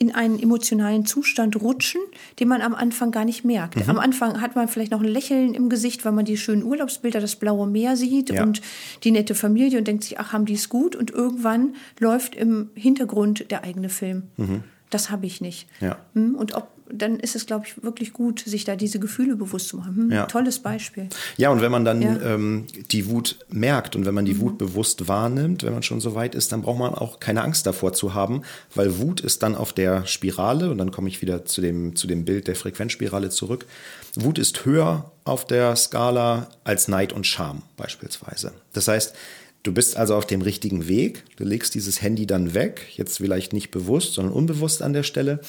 in 0.00 0.14
einen 0.14 0.42
emotionalen 0.42 1.04
Zustand 1.04 1.60
rutschen, 1.60 2.00
den 2.40 2.48
man 2.48 2.62
am 2.62 2.74
Anfang 2.74 3.10
gar 3.10 3.26
nicht 3.26 3.44
merkt. 3.44 3.76
Mhm. 3.76 3.90
Am 3.90 3.98
Anfang 3.98 4.40
hat 4.40 4.56
man 4.56 4.66
vielleicht 4.66 4.90
noch 4.90 5.02
ein 5.02 5.06
Lächeln 5.06 5.52
im 5.52 5.68
Gesicht, 5.68 6.06
weil 6.06 6.12
man 6.12 6.24
die 6.24 6.38
schönen 6.38 6.64
Urlaubsbilder, 6.64 7.20
das 7.20 7.36
blaue 7.36 7.66
Meer 7.66 7.98
sieht 7.98 8.30
ja. 8.30 8.42
und 8.42 8.62
die 9.04 9.10
nette 9.10 9.34
Familie 9.34 9.78
und 9.78 9.86
denkt 9.86 10.04
sich, 10.04 10.18
ach, 10.18 10.32
haben 10.32 10.46
die 10.46 10.54
es 10.54 10.70
gut? 10.70 10.96
Und 10.96 11.10
irgendwann 11.10 11.74
läuft 11.98 12.34
im 12.34 12.70
Hintergrund 12.74 13.50
der 13.50 13.62
eigene 13.62 13.90
Film. 13.90 14.22
Mhm. 14.38 14.64
Das 14.90 15.10
habe 15.10 15.26
ich 15.26 15.40
nicht. 15.40 15.68
Ja. 15.80 15.98
Hm? 16.14 16.34
Und 16.34 16.54
ob 16.54 16.68
dann 16.92 17.18
ist 17.20 17.36
es, 17.36 17.46
glaube 17.46 17.66
ich, 17.66 17.82
wirklich 17.82 18.12
gut, 18.12 18.40
sich 18.40 18.64
da 18.64 18.76
diese 18.76 18.98
Gefühle 18.98 19.36
bewusst 19.36 19.68
zu 19.68 19.76
machen. 19.76 19.96
Hm, 19.96 20.10
ja. 20.10 20.26
Tolles 20.26 20.58
Beispiel. 20.58 21.08
Ja, 21.36 21.50
und 21.50 21.60
wenn 21.60 21.70
man 21.70 21.84
dann 21.84 22.02
ja. 22.02 22.20
ähm, 22.20 22.66
die 22.90 23.08
Wut 23.08 23.38
merkt 23.48 23.96
und 23.96 24.06
wenn 24.06 24.14
man 24.14 24.24
die 24.24 24.34
mhm. 24.34 24.40
Wut 24.40 24.58
bewusst 24.58 25.08
wahrnimmt, 25.08 25.62
wenn 25.62 25.72
man 25.72 25.82
schon 25.82 26.00
so 26.00 26.14
weit 26.14 26.34
ist, 26.34 26.52
dann 26.52 26.62
braucht 26.62 26.78
man 26.78 26.94
auch 26.94 27.20
keine 27.20 27.42
Angst 27.42 27.66
davor 27.66 27.92
zu 27.92 28.14
haben, 28.14 28.42
weil 28.74 28.98
Wut 28.98 29.20
ist 29.20 29.42
dann 29.42 29.54
auf 29.54 29.72
der 29.72 30.06
Spirale, 30.06 30.70
und 30.70 30.78
dann 30.78 30.90
komme 30.90 31.08
ich 31.08 31.22
wieder 31.22 31.44
zu 31.44 31.60
dem, 31.60 31.96
zu 31.96 32.06
dem 32.06 32.24
Bild 32.24 32.48
der 32.48 32.56
Frequenzspirale 32.56 33.30
zurück. 33.30 33.66
Wut 34.14 34.38
ist 34.38 34.64
höher 34.64 35.10
auf 35.24 35.46
der 35.46 35.76
Skala 35.76 36.48
als 36.64 36.88
Neid 36.88 37.12
und 37.12 37.26
Scham 37.26 37.62
beispielsweise. 37.76 38.52
Das 38.72 38.88
heißt, 38.88 39.14
Du 39.62 39.72
bist 39.72 39.96
also 39.96 40.14
auf 40.14 40.26
dem 40.26 40.42
richtigen 40.42 40.88
Weg. 40.88 41.24
Du 41.36 41.44
legst 41.44 41.74
dieses 41.74 42.00
Handy 42.00 42.26
dann 42.26 42.54
weg, 42.54 42.86
jetzt 42.96 43.18
vielleicht 43.18 43.52
nicht 43.52 43.70
bewusst, 43.70 44.14
sondern 44.14 44.32
unbewusst 44.34 44.82
an 44.82 44.92
der 44.92 45.02
Stelle 45.02 45.40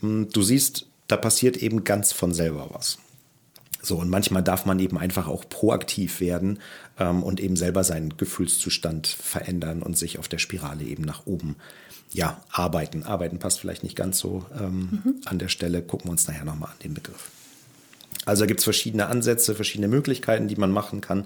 hm, 0.00 0.28
du 0.30 0.42
siehst, 0.42 0.86
da 1.06 1.16
passiert 1.16 1.56
eben 1.56 1.84
ganz 1.84 2.12
von 2.12 2.32
selber 2.34 2.68
was. 2.72 2.98
So, 3.82 3.96
und 3.96 4.10
manchmal 4.10 4.42
darf 4.42 4.66
man 4.66 4.78
eben 4.78 4.98
einfach 4.98 5.26
auch 5.26 5.48
proaktiv 5.48 6.20
werden 6.20 6.58
ähm, 6.98 7.22
und 7.22 7.40
eben 7.40 7.56
selber 7.56 7.82
seinen 7.82 8.16
Gefühlszustand 8.16 9.06
verändern 9.06 9.82
und 9.82 9.96
sich 9.96 10.18
auf 10.18 10.28
der 10.28 10.38
Spirale 10.38 10.84
eben 10.84 11.02
nach 11.02 11.26
oben 11.26 11.56
ja, 12.12 12.42
arbeiten. 12.50 13.04
Arbeiten 13.04 13.38
passt 13.38 13.60
vielleicht 13.60 13.82
nicht 13.82 13.96
ganz 13.96 14.18
so 14.18 14.44
ähm, 14.58 15.00
mhm. 15.04 15.14
an 15.24 15.38
der 15.38 15.48
Stelle. 15.48 15.80
Gucken 15.80 16.08
wir 16.08 16.12
uns 16.12 16.28
nachher 16.28 16.44
nochmal 16.44 16.70
an 16.70 16.78
den 16.82 16.92
Begriff. 16.92 17.30
Also 18.26 18.46
gibt 18.46 18.60
es 18.60 18.64
verschiedene 18.64 19.06
Ansätze, 19.06 19.54
verschiedene 19.54 19.88
Möglichkeiten, 19.88 20.46
die 20.46 20.56
man 20.56 20.72
machen 20.72 21.00
kann. 21.00 21.24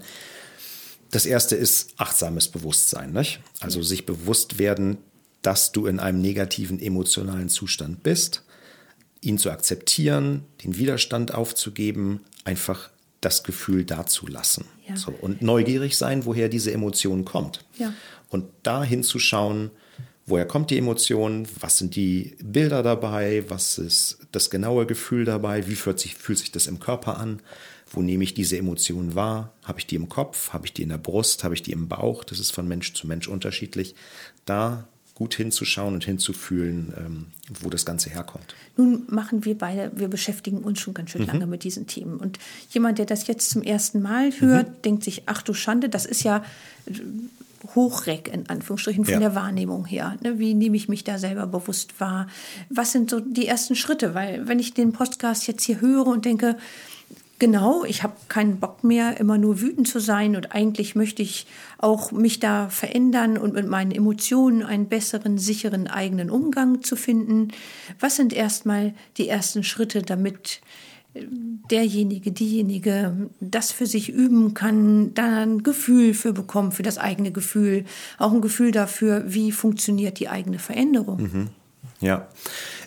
Das 1.15 1.27
erste 1.27 1.55
ist 1.57 1.95
achtsames 1.97 2.49
Bewusstsein. 2.49 3.13
Nicht? 3.13 3.41
Also 3.61 3.83
sich 3.83 4.05
bewusst 4.05 4.59
werden, 4.59 4.99
dass 5.43 5.73
du 5.73 5.87
in 5.87 6.01
einem 6.01 6.21
negativen 6.21 6.81
emotionalen 6.81 7.49
Zustand 7.49 8.03
bist 8.03 8.43
ihn 9.25 9.39
zu 9.39 9.51
akzeptieren, 9.51 10.45
den 10.63 10.77
Widerstand 10.77 11.35
aufzugeben, 11.35 12.21
einfach 12.45 12.91
das 13.21 13.43
Gefühl 13.43 13.85
dazulassen. 13.85 14.67
Ja. 14.87 14.97
So, 14.97 15.13
und 15.13 15.41
neugierig 15.41 15.97
sein, 15.97 16.27
woher 16.27 16.49
diese 16.49 16.73
Emotion 16.73 17.25
kommt. 17.25 17.65
Ja. 17.79 17.93
Und 18.29 18.47
da 18.63 18.85
hinzuschauen, 18.85 19.71
Woher 20.27 20.47
kommt 20.47 20.71
die 20.71 20.79
Emotion? 20.79 21.47
Was 21.61 21.77
sind 21.77 21.97
die 21.97 22.35
Bilder 22.43 22.83
dabei? 22.83 23.45
Was 23.49 23.77
ist 23.77 24.21
das 24.33 24.49
genaue 24.49 24.87
Gefühl 24.87 25.27
dabei? 25.27 25.67
Wie 25.67 25.75
fühlt 25.75 26.01
sich, 26.01 26.15
fühlt 26.15 26.39
sich 26.39 26.51
das 26.51 26.67
im 26.67 26.81
Körper 26.81 27.19
an? 27.19 27.43
Wo 27.95 28.03
nehme 28.03 28.25
ich 28.25 28.35
diese 28.35 28.59
Emotion 28.59 29.15
wahr? 29.15 29.53
Habe 29.63 29.79
ich 29.79 29.87
die 29.87 29.97
im 29.97 30.09
Kopf? 30.09 30.53
Habe 30.53 30.67
ich 30.67 30.73
die 30.73 30.83
in 30.83 30.89
der 30.89 30.99
Brust? 30.99 31.45
Habe 31.45 31.55
ich 31.55 31.63
die 31.63 31.73
im 31.73 31.89
Bauch? 31.89 32.25
Das 32.25 32.39
ist 32.39 32.51
von 32.51 32.67
Mensch 32.67 32.93
zu 32.95 33.07
Mensch 33.07 33.29
unterschiedlich. 33.29 33.95
Da 34.45 34.89
gut 35.15 35.35
hinzuschauen 35.35 35.95
und 35.95 36.05
hinzufühlen, 36.05 36.93
ähm, 36.99 37.27
wo 37.63 37.71
das 37.71 37.87
Ganze 37.87 38.11
herkommt. 38.11 38.57
Nun 38.77 39.05
machen 39.09 39.45
wir 39.45 39.57
beide, 39.57 39.93
wir 39.95 40.09
beschäftigen 40.09 40.59
uns 40.59 40.81
schon 40.81 40.93
ganz 40.93 41.11
schön 41.11 41.23
mhm. 41.23 41.29
lange 41.29 41.47
mit 41.47 41.63
diesen 41.63 41.87
Themen. 41.87 42.19
Und 42.19 42.39
jemand, 42.71 42.99
der 42.99 43.07
das 43.07 43.29
jetzt 43.29 43.51
zum 43.51 43.63
ersten 43.63 44.03
Mal 44.03 44.33
hört, 44.41 44.69
mhm. 44.69 44.83
denkt 44.83 45.05
sich, 45.05 45.23
ach 45.27 45.43
du 45.43 45.55
Schande, 45.55 45.89
das 45.89 46.05
ist 46.05 46.25
ja 46.25 46.45
Hochreck 47.75 48.29
in 48.29 48.49
Anführungsstrichen 48.49 49.05
von 49.05 49.15
ja. 49.15 49.21
der 49.21 49.35
Wahrnehmung 49.35 49.87
her. 49.87 50.17
Ne? 50.23 50.39
Wie 50.39 50.53
nehme 50.55 50.77
ich 50.77 50.89
mich 50.89 51.05
da 51.05 51.19
selber 51.19 51.47
bewusst 51.47 52.01
wahr? 52.01 52.27
Was 52.69 52.93
sind 52.93 53.09
so 53.09 53.21
die 53.21 53.47
ersten 53.47 53.77
Schritte? 53.77 54.15
Weil 54.15 54.49
wenn 54.49 54.59
ich 54.59 54.75
den 54.75 54.93
Podcast 54.93 55.47
jetzt 55.47 55.65
hier 55.65 55.81
höre 55.81 56.07
und 56.07 56.25
denke, 56.25 56.59
Genau, 57.41 57.85
ich 57.85 58.05
habe 58.05 58.15
keinen 58.29 58.61
Bock 58.61 58.85
mehr, 58.85 59.19
immer 59.19 59.39
nur 59.39 59.61
wütend 59.61 59.89
zu 59.89 59.99
sein 59.99 60.37
und 60.37 60.53
eigentlich 60.53 60.95
möchte 60.95 61.23
ich 61.23 61.47
auch 61.79 62.13
mich 62.13 62.39
da 62.39 62.69
verändern 62.69 63.39
und 63.39 63.55
mit 63.55 63.69
meinen 63.69 63.91
Emotionen 63.91 64.63
einen 64.63 64.87
besseren, 64.87 65.37
sicheren 65.37 65.89
eigenen 65.89 66.31
Umgang 66.31 66.83
zu 66.83 66.95
finden. 66.95 67.49
Was 67.99 68.17
sind 68.17 68.33
erstmal 68.33 68.95
die 69.17 69.29
ersten 69.29 69.65
Schritte, 69.65 70.03
damit 70.03 70.61
äh, 71.15 71.25
derjenige, 71.71 72.31
diejenige 72.31 73.31
das 73.41 73.73
für 73.73 73.87
sich 73.87 74.11
üben 74.11 74.55
kann, 74.55 75.13
da 75.15 75.43
ein 75.43 75.65
Gefühl 75.65 76.15
für 76.15 76.33
bekommt, 76.33 76.75
für 76.75 76.85
das 76.85 76.99
eigene 76.99 77.33
Gefühl, 77.33 77.85
auch 78.17 78.33
ein 78.33 78.43
Gefühl 78.43 78.71
dafür, 78.71 79.25
wie 79.27 79.51
funktioniert 79.51 80.21
die 80.21 80.29
eigene 80.29 80.61
Veränderung. 80.61 81.23
Mhm. 81.23 81.49
Ja, 82.01 82.29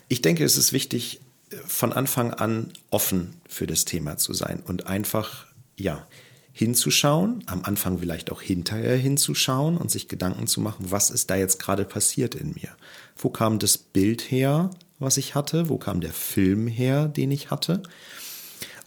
ich 0.07 0.21
denke, 0.21 0.45
es 0.45 0.57
ist 0.57 0.71
wichtig, 0.71 1.19
von 1.65 1.93
Anfang 1.93 2.33
an 2.33 2.71
offen 2.89 3.35
für 3.47 3.67
das 3.67 3.85
Thema 3.85 4.17
zu 4.17 4.33
sein 4.33 4.61
und 4.65 4.87
einfach, 4.87 5.45
ja, 5.75 6.05
hinzuschauen, 6.51 7.43
am 7.45 7.63
Anfang 7.63 7.99
vielleicht 7.99 8.31
auch 8.31 8.41
hinterher 8.41 8.97
hinzuschauen 8.97 9.77
und 9.77 9.91
sich 9.91 10.07
Gedanken 10.07 10.47
zu 10.47 10.59
machen, 10.59 10.87
was 10.89 11.11
ist 11.11 11.29
da 11.29 11.35
jetzt 11.35 11.59
gerade 11.59 11.85
passiert 11.85 12.33
in 12.33 12.53
mir? 12.53 12.69
Wo 13.15 13.29
kam 13.29 13.59
das 13.59 13.77
Bild 13.77 14.31
her, 14.31 14.71
was 14.97 15.17
ich 15.17 15.35
hatte? 15.35 15.69
Wo 15.69 15.77
kam 15.77 16.01
der 16.01 16.13
Film 16.13 16.65
her, 16.65 17.07
den 17.07 17.29
ich 17.29 17.51
hatte? 17.51 17.83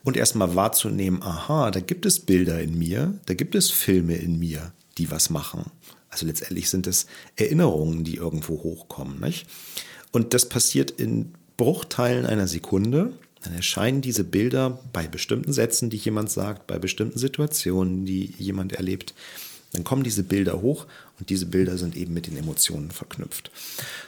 Und 0.02 0.16
erstmal 0.16 0.56
wahrzunehmen, 0.56 1.22
aha, 1.22 1.70
da 1.70 1.78
gibt 1.78 2.06
es 2.06 2.18
Bilder 2.18 2.60
in 2.60 2.76
mir, 2.76 3.14
da 3.26 3.34
gibt 3.34 3.54
es 3.54 3.70
Filme 3.70 4.16
in 4.16 4.40
mir, 4.40 4.72
die 4.98 5.12
was 5.12 5.30
machen. 5.30 5.70
Also 6.08 6.26
letztendlich 6.26 6.70
sind 6.70 6.88
es 6.88 7.06
Erinnerungen, 7.36 8.02
die 8.02 8.16
irgendwo 8.16 8.64
hochkommen. 8.64 9.20
Nicht? 9.20 9.46
Und 10.10 10.34
das 10.34 10.48
passiert 10.48 10.90
in 10.90 11.34
Bruchteilen 11.60 12.24
einer 12.24 12.48
Sekunde, 12.48 13.12
dann 13.42 13.52
erscheinen 13.52 14.00
diese 14.00 14.24
Bilder 14.24 14.80
bei 14.94 15.06
bestimmten 15.06 15.52
Sätzen, 15.52 15.90
die 15.90 15.98
jemand 15.98 16.30
sagt, 16.30 16.66
bei 16.66 16.78
bestimmten 16.78 17.18
Situationen, 17.18 18.06
die 18.06 18.32
jemand 18.38 18.72
erlebt. 18.72 19.12
Dann 19.74 19.84
kommen 19.84 20.02
diese 20.02 20.22
Bilder 20.22 20.62
hoch 20.62 20.86
und 21.18 21.28
diese 21.28 21.44
Bilder 21.44 21.76
sind 21.76 21.98
eben 21.98 22.14
mit 22.14 22.26
den 22.26 22.38
Emotionen 22.38 22.90
verknüpft. 22.90 23.50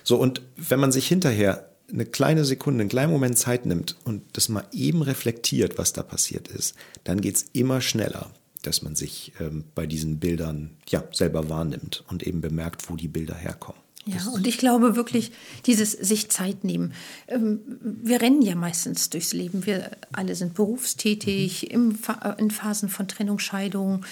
So, 0.02 0.16
und 0.16 0.40
wenn 0.56 0.80
man 0.80 0.92
sich 0.92 1.06
hinterher 1.06 1.68
eine 1.92 2.06
kleine 2.06 2.46
Sekunde, 2.46 2.80
einen 2.80 2.88
kleinen 2.88 3.12
Moment 3.12 3.36
Zeit 3.36 3.66
nimmt 3.66 3.96
und 4.04 4.22
das 4.32 4.48
mal 4.48 4.64
eben 4.72 5.02
reflektiert, 5.02 5.76
was 5.76 5.92
da 5.92 6.02
passiert 6.02 6.48
ist, 6.48 6.74
dann 7.04 7.20
geht 7.20 7.36
es 7.36 7.44
immer 7.52 7.82
schneller, 7.82 8.30
dass 8.62 8.80
man 8.80 8.94
sich 8.94 9.34
ähm, 9.40 9.64
bei 9.74 9.84
diesen 9.86 10.20
Bildern 10.20 10.70
ja 10.88 11.04
selber 11.12 11.50
wahrnimmt 11.50 12.02
und 12.08 12.22
eben 12.22 12.40
bemerkt, 12.40 12.88
wo 12.88 12.96
die 12.96 13.08
Bilder 13.08 13.34
herkommen. 13.34 13.81
Ja, 14.04 14.28
und 14.30 14.46
ich 14.48 14.58
glaube 14.58 14.96
wirklich, 14.96 15.30
dieses 15.66 15.92
sich 15.92 16.28
Zeit 16.28 16.64
nehmen. 16.64 16.92
Ähm, 17.28 17.60
wir 17.80 18.20
rennen 18.20 18.42
ja 18.42 18.56
meistens 18.56 19.10
durchs 19.10 19.32
Leben. 19.32 19.64
Wir 19.64 19.92
alle 20.10 20.34
sind 20.34 20.54
berufstätig, 20.54 21.68
mhm. 21.72 21.98
in 22.38 22.50
Phasen 22.50 22.88
von 22.88 23.06
Trennung, 23.06 23.38
Scheidung, 23.38 24.04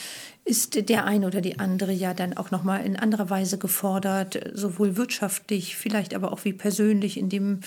ist 0.50 0.88
der 0.88 1.04
eine 1.04 1.28
oder 1.28 1.40
die 1.40 1.60
andere 1.60 1.92
ja 1.92 2.12
dann 2.12 2.36
auch 2.36 2.50
noch 2.50 2.64
mal 2.64 2.78
in 2.78 2.96
anderer 2.96 3.30
Weise 3.30 3.56
gefordert, 3.56 4.50
sowohl 4.52 4.96
wirtschaftlich, 4.96 5.76
vielleicht 5.76 6.12
aber 6.12 6.32
auch 6.32 6.44
wie 6.44 6.52
persönlich, 6.52 7.16
indem 7.16 7.60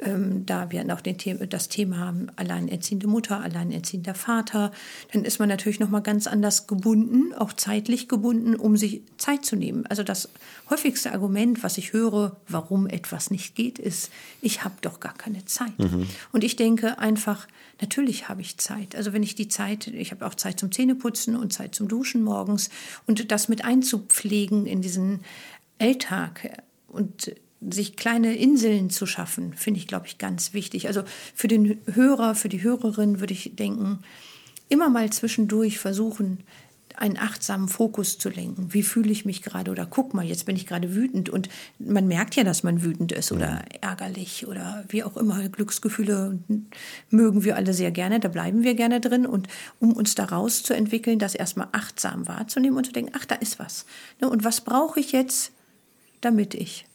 ähm, 0.00 0.44
da 0.44 0.72
wir 0.72 0.84
auch 0.92 1.00
den 1.00 1.16
The 1.16 1.46
das 1.48 1.68
Thema 1.68 1.98
haben, 1.98 2.26
alleinerziehende 2.34 3.06
Mutter, 3.06 3.40
alleinerziehender 3.40 4.16
Vater, 4.16 4.72
dann 5.12 5.24
ist 5.24 5.38
man 5.38 5.48
natürlich 5.48 5.78
noch 5.78 5.90
mal 5.90 6.00
ganz 6.00 6.26
anders 6.26 6.66
gebunden, 6.66 7.32
auch 7.34 7.52
zeitlich 7.52 8.08
gebunden, 8.08 8.56
um 8.56 8.76
sich 8.76 9.02
Zeit 9.16 9.44
zu 9.44 9.54
nehmen. 9.54 9.86
Also 9.86 10.02
das 10.02 10.28
häufigste 10.70 11.12
Argument, 11.12 11.62
was 11.62 11.78
ich 11.78 11.92
höre, 11.92 12.36
warum 12.48 12.88
etwas 12.88 13.30
nicht 13.30 13.54
geht, 13.54 13.78
ist, 13.78 14.10
ich 14.42 14.64
habe 14.64 14.74
doch 14.80 14.98
gar 14.98 15.14
keine 15.14 15.44
Zeit. 15.44 15.78
Mhm. 15.78 16.08
Und 16.32 16.42
ich 16.42 16.56
denke 16.56 16.98
einfach, 16.98 17.46
natürlich 17.80 18.28
habe 18.28 18.40
ich 18.40 18.56
Zeit. 18.56 18.96
Also 18.96 19.12
wenn 19.12 19.22
ich 19.22 19.34
die 19.34 19.48
Zeit, 19.48 19.86
ich 19.86 20.10
habe 20.10 20.26
auch 20.26 20.34
Zeit 20.34 20.58
zum 20.58 20.72
Zähneputzen 20.72 21.36
und 21.36 21.52
Zeit 21.52 21.74
zum 21.74 21.86
Duschen 21.88 22.23
morgens 22.24 22.70
und 23.06 23.30
das 23.30 23.48
mit 23.48 23.64
einzupflegen 23.64 24.66
in 24.66 24.82
diesen 24.82 25.20
Alltag 25.78 26.62
und 26.88 27.34
sich 27.70 27.96
kleine 27.96 28.36
Inseln 28.36 28.90
zu 28.90 29.06
schaffen, 29.06 29.54
finde 29.54 29.80
ich, 29.80 29.86
glaube 29.86 30.06
ich, 30.06 30.18
ganz 30.18 30.52
wichtig. 30.52 30.86
Also 30.86 31.02
für 31.34 31.48
den 31.48 31.80
Hörer, 31.92 32.34
für 32.34 32.48
die 32.48 32.62
Hörerin 32.62 33.20
würde 33.20 33.32
ich 33.32 33.52
denken, 33.54 34.00
immer 34.68 34.90
mal 34.90 35.10
zwischendurch 35.10 35.78
versuchen, 35.78 36.40
einen 36.96 37.18
achtsamen 37.18 37.68
Fokus 37.68 38.18
zu 38.18 38.28
lenken. 38.28 38.72
Wie 38.72 38.82
fühle 38.82 39.10
ich 39.10 39.24
mich 39.24 39.42
gerade? 39.42 39.70
Oder 39.70 39.86
guck 39.86 40.14
mal, 40.14 40.24
jetzt 40.24 40.46
bin 40.46 40.56
ich 40.56 40.66
gerade 40.66 40.94
wütend. 40.94 41.28
Und 41.28 41.48
man 41.78 42.06
merkt 42.06 42.36
ja, 42.36 42.44
dass 42.44 42.62
man 42.62 42.82
wütend 42.82 43.12
ist 43.12 43.32
oder 43.32 43.54
mhm. 43.54 43.78
ärgerlich 43.80 44.46
oder 44.46 44.84
wie 44.88 45.02
auch 45.02 45.16
immer. 45.16 45.48
Glücksgefühle 45.48 46.38
mögen 47.10 47.44
wir 47.44 47.56
alle 47.56 47.74
sehr 47.74 47.90
gerne, 47.90 48.20
da 48.20 48.28
bleiben 48.28 48.62
wir 48.62 48.74
gerne 48.74 49.00
drin. 49.00 49.26
Und 49.26 49.48
um 49.80 49.92
uns 49.92 50.14
daraus 50.14 50.62
zu 50.62 50.74
entwickeln, 50.74 51.18
das 51.18 51.34
erstmal 51.34 51.68
achtsam 51.72 52.28
wahrzunehmen 52.28 52.76
und 52.76 52.86
zu 52.86 52.92
denken, 52.92 53.12
ach, 53.16 53.24
da 53.24 53.34
ist 53.34 53.58
was. 53.58 53.86
Ne, 54.20 54.28
und 54.28 54.44
was 54.44 54.60
brauche 54.60 55.00
ich 55.00 55.12
jetzt, 55.12 55.52
damit 56.20 56.54
ich? 56.54 56.86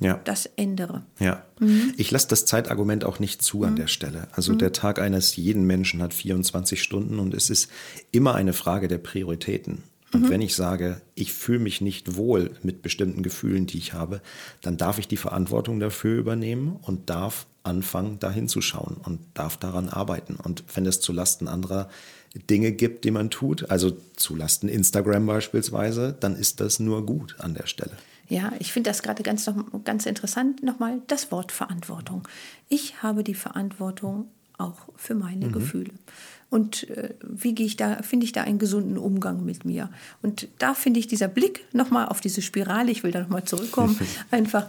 Ja. 0.00 0.20
das 0.24 0.46
ändere. 0.56 1.02
Ja. 1.18 1.44
Mhm. 1.60 1.94
Ich 1.96 2.10
lasse 2.10 2.28
das 2.28 2.44
Zeitargument 2.44 3.04
auch 3.04 3.18
nicht 3.18 3.42
zu 3.42 3.64
an 3.64 3.72
mhm. 3.72 3.76
der 3.76 3.86
Stelle. 3.86 4.28
Also 4.32 4.52
mhm. 4.52 4.58
der 4.58 4.72
Tag 4.72 5.00
eines 5.00 5.36
jeden 5.36 5.66
Menschen 5.66 6.02
hat 6.02 6.14
24 6.14 6.82
Stunden 6.82 7.18
und 7.18 7.34
es 7.34 7.50
ist 7.50 7.70
immer 8.10 8.34
eine 8.34 8.52
Frage 8.52 8.88
der 8.88 8.98
Prioritäten. 8.98 9.82
Und 10.12 10.24
mhm. 10.24 10.30
wenn 10.30 10.40
ich 10.42 10.54
sage, 10.54 11.00
ich 11.14 11.32
fühle 11.32 11.60
mich 11.60 11.80
nicht 11.80 12.16
wohl 12.16 12.50
mit 12.62 12.82
bestimmten 12.82 13.22
Gefühlen, 13.22 13.66
die 13.66 13.78
ich 13.78 13.92
habe, 13.92 14.20
dann 14.60 14.76
darf 14.76 14.98
ich 14.98 15.08
die 15.08 15.16
Verantwortung 15.16 15.80
dafür 15.80 16.18
übernehmen 16.18 16.76
und 16.82 17.08
darf 17.08 17.46
anfangen, 17.62 18.18
da 18.18 18.30
hinzuschauen 18.30 18.96
und 18.96 19.20
darf 19.34 19.56
daran 19.56 19.88
arbeiten. 19.88 20.36
Und 20.36 20.64
wenn 20.74 20.84
es 20.84 21.00
zulasten 21.00 21.48
anderer 21.48 21.88
Dinge 22.50 22.72
gibt, 22.72 23.04
die 23.04 23.10
man 23.10 23.30
tut, 23.30 23.70
also 23.70 23.96
zulasten 24.16 24.68
Instagram 24.68 25.26
beispielsweise, 25.26 26.16
dann 26.18 26.34
ist 26.34 26.60
das 26.60 26.80
nur 26.80 27.06
gut 27.06 27.36
an 27.38 27.54
der 27.54 27.66
Stelle. 27.66 27.92
Ja, 28.32 28.50
ich 28.60 28.72
finde 28.72 28.88
das 28.88 29.02
gerade 29.02 29.22
ganz, 29.22 29.50
ganz 29.84 30.06
interessant 30.06 30.62
nochmal, 30.62 31.02
das 31.06 31.30
Wort 31.30 31.52
Verantwortung. 31.52 32.26
Ich 32.70 33.02
habe 33.02 33.24
die 33.24 33.34
Verantwortung 33.34 34.30
auch 34.56 34.88
für 34.96 35.14
meine 35.14 35.48
mhm. 35.48 35.52
Gefühle 35.52 35.92
und 36.52 36.90
äh, 36.90 37.14
wie 37.22 37.54
gehe 37.54 37.64
ich 37.64 37.78
da, 37.78 38.02
finde 38.02 38.26
ich 38.26 38.32
da 38.32 38.42
einen 38.42 38.58
gesunden 38.58 38.98
Umgang 38.98 39.42
mit 39.42 39.64
mir. 39.64 39.88
Und 40.20 40.48
da 40.58 40.74
finde 40.74 41.00
ich 41.00 41.06
dieser 41.06 41.28
Blick 41.28 41.64
nochmal 41.72 42.08
auf 42.08 42.20
diese 42.20 42.42
Spirale, 42.42 42.90
ich 42.90 43.02
will 43.02 43.10
da 43.10 43.20
nochmal 43.20 43.44
zurückkommen, 43.44 43.98
einfach, 44.30 44.66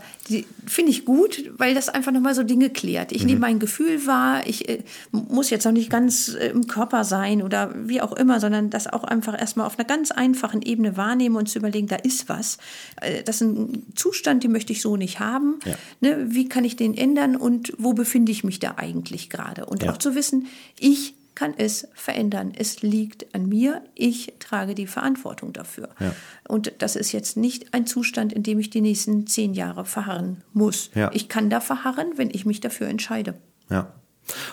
finde 0.65 0.91
ich 0.91 1.03
gut, 1.03 1.51
weil 1.57 1.75
das 1.75 1.89
einfach 1.89 2.13
nochmal 2.13 2.35
so 2.35 2.43
Dinge 2.43 2.69
klärt. 2.69 3.11
Ich 3.11 3.23
mhm. 3.23 3.27
nehme 3.27 3.39
mein 3.41 3.59
Gefühl 3.59 4.07
wahr, 4.07 4.47
ich 4.47 4.69
äh, 4.69 4.81
muss 5.11 5.49
jetzt 5.49 5.65
noch 5.65 5.73
nicht 5.73 5.89
ganz 5.89 6.29
äh, 6.29 6.51
im 6.51 6.67
Körper 6.67 7.03
sein 7.03 7.41
oder 7.41 7.73
wie 7.75 7.99
auch 7.99 8.13
immer, 8.13 8.39
sondern 8.39 8.69
das 8.69 8.87
auch 8.87 9.03
einfach 9.03 9.37
erstmal 9.37 9.67
auf 9.67 9.77
einer 9.77 9.85
ganz 9.85 10.11
einfachen 10.11 10.61
Ebene 10.61 10.95
wahrnehmen 10.95 11.35
und 11.35 11.49
zu 11.49 11.59
überlegen, 11.59 11.87
da 11.87 11.97
ist 11.97 12.29
was. 12.29 12.59
Äh, 13.01 13.23
das 13.23 13.41
ist 13.41 13.41
ein 13.41 13.83
Zustand, 13.93 14.45
den 14.45 14.53
möchte 14.53 14.71
ich 14.71 14.81
so 14.81 14.95
nicht 14.95 15.19
haben. 15.19 15.59
Ja. 15.65 15.75
Ne, 15.99 16.27
wie 16.29 16.47
kann 16.47 16.63
ich 16.63 16.77
den 16.77 16.93
ändern 16.93 17.35
und 17.35 17.73
wo 17.77 17.91
befinde 17.91 18.31
ich 18.31 18.45
mich 18.45 18.61
da 18.61 18.75
eigentlich 18.77 19.29
gerade? 19.29 19.65
Und 19.65 19.83
ja. 19.83 19.91
auch 19.91 19.97
zu 19.97 20.15
wissen, 20.15 20.47
ich 20.79 21.15
kann 21.43 21.53
es 21.57 21.89
verändern. 21.93 22.53
Es 22.55 22.83
liegt 22.83 23.35
an 23.35 23.49
mir. 23.49 23.83
Ich 23.95 24.31
trage 24.39 24.75
die 24.75 24.87
Verantwortung 24.87 25.51
dafür. 25.51 25.89
Ja. 25.99 26.15
Und 26.47 26.71
das 26.77 26.95
ist 26.95 27.11
jetzt 27.11 27.35
nicht 27.35 27.73
ein 27.73 27.85
Zustand, 27.85 28.31
in 28.31 28.43
dem 28.43 28.59
ich 28.59 28.69
die 28.69 28.79
nächsten 28.79 29.27
zehn 29.27 29.53
Jahre 29.53 29.83
verharren 29.83 30.41
muss. 30.53 30.89
Ja. 30.95 31.11
Ich 31.13 31.27
kann 31.27 31.49
da 31.49 31.59
verharren, 31.59 32.13
wenn 32.15 32.29
ich 32.29 32.45
mich 32.45 32.61
dafür 32.61 32.87
entscheide. 32.87 33.33
Ja. 33.69 33.91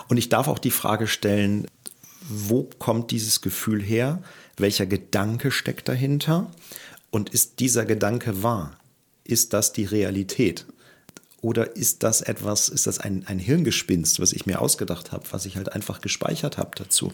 Und 0.08 0.16
ich 0.16 0.30
darf 0.30 0.48
auch 0.48 0.58
die 0.58 0.72
Frage 0.72 1.06
stellen, 1.06 1.68
wo 2.28 2.68
kommt 2.80 3.12
dieses 3.12 3.40
Gefühl 3.40 3.80
her? 3.80 4.20
Welcher 4.56 4.86
Gedanke 4.86 5.52
steckt 5.52 5.88
dahinter? 5.88 6.50
Und 7.12 7.28
ist 7.28 7.60
dieser 7.60 7.84
Gedanke 7.84 8.42
wahr? 8.42 8.80
Ist 9.22 9.52
das 9.52 9.72
die 9.72 9.84
Realität? 9.84 10.66
Oder 11.40 11.76
ist 11.76 12.02
das 12.02 12.20
etwas, 12.20 12.68
ist 12.68 12.86
das 12.86 12.98
ein, 12.98 13.26
ein 13.26 13.38
Hirngespinst, 13.38 14.20
was 14.20 14.32
ich 14.32 14.46
mir 14.46 14.60
ausgedacht 14.60 15.12
habe, 15.12 15.24
was 15.30 15.46
ich 15.46 15.56
halt 15.56 15.72
einfach 15.72 16.00
gespeichert 16.00 16.58
habe 16.58 16.70
dazu? 16.74 17.12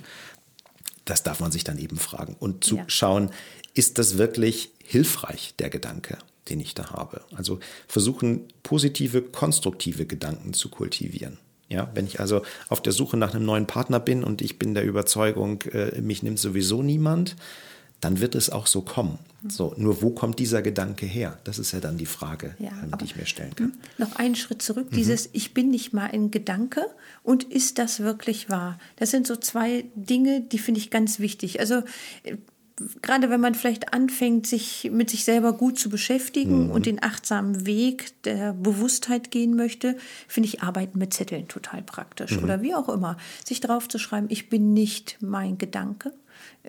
Das 1.05 1.23
darf 1.23 1.41
man 1.41 1.53
sich 1.53 1.63
dann 1.63 1.79
eben 1.79 1.99
fragen 1.99 2.37
und 2.39 2.65
zu 2.65 2.79
ja. 2.79 2.85
schauen, 2.89 3.31
ist 3.75 3.99
das 3.99 4.19
wirklich 4.19 4.71
hilfreich, 4.83 5.55
der 5.59 5.71
Gedanke? 5.71 6.19
den 6.49 6.61
ich 6.61 6.75
da 6.75 6.91
habe. 6.91 7.23
Also 7.35 7.59
versuchen, 7.89 8.45
positive, 8.63 9.23
konstruktive 9.23 10.07
Gedanken 10.07 10.53
zu 10.53 10.69
kultivieren. 10.69 11.39
Ja, 11.69 11.91
wenn 11.95 12.07
ich 12.07 12.21
also 12.21 12.43
auf 12.69 12.81
der 12.81 12.93
Suche 12.93 13.17
nach 13.17 13.35
einem 13.35 13.45
neuen 13.45 13.67
Partner 13.67 13.99
bin 13.99 14.23
und 14.23 14.41
ich 14.41 14.59
bin 14.59 14.75
der 14.75 14.85
Überzeugung, 14.85 15.63
äh, 15.73 16.01
mich 16.01 16.23
nimmt 16.23 16.39
sowieso 16.39 16.83
niemand, 16.83 17.35
dann 18.01 18.21
wird 18.21 18.35
es 18.35 18.51
auch 18.51 18.67
so 18.67 18.83
kommen. 18.83 19.19
So, 19.49 19.75
nur 19.77 20.03
wo 20.03 20.11
kommt 20.11 20.39
dieser 20.41 20.61
Gedanke 20.61 21.07
her? 21.07 21.39
Das 21.45 21.59
ist 21.59 21.73
ja 21.73 21.79
dann 21.81 21.99
die 21.99 22.07
Frage, 22.07 22.57
Ja, 22.59 22.73
die 23.01 23.05
ich 23.05 23.17
mir 23.17 23.27
stellen 23.27 23.55
kann. 23.55 23.73
Noch 23.97 24.17
einen 24.17 24.35
Schritt 24.35 24.61
zurück, 24.61 24.89
Mhm. 24.91 24.97
dieses 24.97 25.29
Ich 25.33 25.55
bin 25.55 25.71
nicht 25.71 25.93
mal 25.93 26.11
ein 26.11 26.31
Gedanke 26.33 26.85
und 27.23 27.45
ist 27.45 27.79
das 27.79 28.01
wirklich 28.01 28.51
wahr? 28.51 28.79
Das 28.97 29.11
sind 29.13 29.27
so 29.27 29.37
zwei 29.37 29.85
Dinge, 29.95 30.41
die 30.41 30.59
finde 30.59 30.81
ich 30.81 30.91
ganz 30.91 31.21
wichtig. 31.21 31.61
Also 31.61 31.77
äh, 32.25 32.37
gerade 33.03 33.31
wenn 33.31 33.41
man 33.41 33.55
vielleicht 33.55 33.93
anfängt, 33.95 34.47
sich 34.49 34.91
mit 34.93 35.11
sich 35.11 35.25
selber 35.25 35.53
gut 35.53 35.79
zu 35.79 35.89
beschäftigen 35.91 36.71
und 36.71 36.85
den 36.87 37.03
achtsamen 37.03 37.67
Weg 37.67 38.21
der 38.25 38.53
Bewusstheit 38.53 39.31
gehen 39.31 39.55
möchte, 39.55 39.97
finde 40.29 40.49
ich 40.49 40.61
Arbeiten 40.63 40.99
mit 40.99 41.15
Zetteln 41.15 41.47
total 41.49 41.83
praktisch. 41.83 42.37
Oder 42.37 42.61
wie 42.63 42.75
auch 42.75 42.89
immer. 42.89 43.17
Sich 43.45 43.61
drauf 43.61 43.89
zu 43.89 43.99
schreiben, 43.99 44.27
ich 44.29 44.49
bin 44.51 44.73
nicht 44.75 45.19
mein 45.21 45.57
Gedanke 45.57 46.13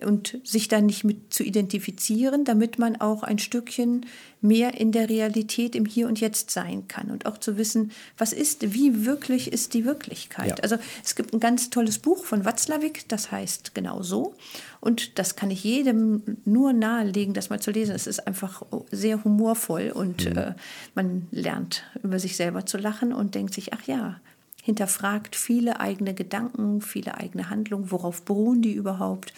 und 0.04 0.38
sich 0.44 0.68
dann 0.68 0.86
nicht 0.86 1.04
mit 1.04 1.32
zu 1.32 1.42
identifizieren, 1.42 2.44
damit 2.44 2.78
man 2.78 3.00
auch 3.00 3.22
ein 3.22 3.38
Stückchen 3.38 4.06
mehr 4.40 4.74
in 4.74 4.92
der 4.92 5.08
Realität 5.08 5.74
im 5.74 5.84
Hier 5.86 6.06
und 6.06 6.20
Jetzt 6.20 6.50
sein 6.50 6.86
kann 6.86 7.10
und 7.10 7.26
auch 7.26 7.38
zu 7.38 7.58
wissen, 7.58 7.90
was 8.16 8.32
ist, 8.32 8.72
wie 8.74 9.04
wirklich 9.04 9.52
ist 9.52 9.74
die 9.74 9.84
Wirklichkeit. 9.84 10.50
Ja. 10.50 10.56
Also 10.62 10.76
es 11.04 11.16
gibt 11.16 11.32
ein 11.34 11.40
ganz 11.40 11.70
tolles 11.70 11.98
Buch 11.98 12.24
von 12.24 12.44
Watzlawick, 12.44 13.08
das 13.08 13.32
heißt 13.32 13.74
genau 13.74 14.02
so 14.02 14.34
und 14.80 15.18
das 15.18 15.34
kann 15.34 15.50
ich 15.50 15.64
jedem 15.64 16.22
nur 16.44 16.72
nahelegen, 16.72 17.34
das 17.34 17.50
mal 17.50 17.60
zu 17.60 17.70
lesen. 17.70 17.94
Es 17.94 18.06
ist 18.06 18.26
einfach 18.26 18.62
sehr 18.90 19.24
humorvoll 19.24 19.90
und 19.92 20.26
äh, 20.26 20.54
man 20.94 21.26
lernt 21.30 21.84
über 22.02 22.18
sich 22.18 22.36
selber 22.36 22.66
zu 22.66 22.78
lachen 22.78 23.12
und 23.12 23.34
denkt 23.34 23.54
sich, 23.54 23.72
ach 23.72 23.82
ja, 23.82 24.20
hinterfragt 24.62 25.34
viele 25.34 25.80
eigene 25.80 26.14
Gedanken, 26.14 26.80
viele 26.80 27.16
eigene 27.16 27.50
Handlungen, 27.50 27.90
worauf 27.90 28.22
beruhen 28.22 28.62
die 28.62 28.74
überhaupt, 28.74 29.32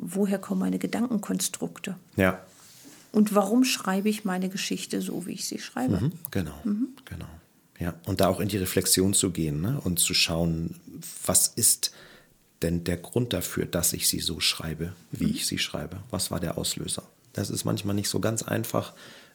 woher 0.00 0.38
kommen 0.38 0.60
meine 0.60 0.78
Gedankenkonstrukte 0.78 1.96
Ja, 2.16 2.40
und 3.12 3.34
warum 3.34 3.64
schreibe 3.64 4.08
ich 4.08 4.24
meine 4.24 4.48
Geschichte 4.48 5.00
so, 5.00 5.26
wie 5.26 5.32
ich 5.32 5.46
sie 5.46 5.58
schreibe. 5.58 6.00
Mhm, 6.00 6.12
genau, 6.30 6.54
genau. 7.04 7.26
Ja, 7.78 7.94
und 8.06 8.20
da 8.20 8.28
auch 8.28 8.40
in 8.40 8.48
die 8.48 8.58
Reflexion 8.58 9.14
zu 9.14 9.30
gehen 9.30 9.60
ne? 9.62 9.80
und 9.82 9.98
zu 9.98 10.12
schauen, 10.12 10.76
was 11.24 11.48
ist 11.48 11.92
denn 12.62 12.84
der 12.84 12.98
Grund 12.98 13.32
dafür, 13.32 13.64
dass 13.64 13.94
ich 13.94 14.06
sie 14.06 14.20
so 14.20 14.38
schreibe, 14.38 14.92
wie 15.10 15.30
ich 15.30 15.46
sie 15.46 15.58
schreibe? 15.58 15.96
Was 16.10 16.30
war 16.30 16.40
der 16.40 16.58
Auslöser? 16.58 17.04
Das 17.32 17.48
ist 17.48 17.64
manchmal 17.64 17.94
nicht 17.94 18.10
so 18.10 18.20
ganz 18.20 18.42
einfach, 18.42 18.92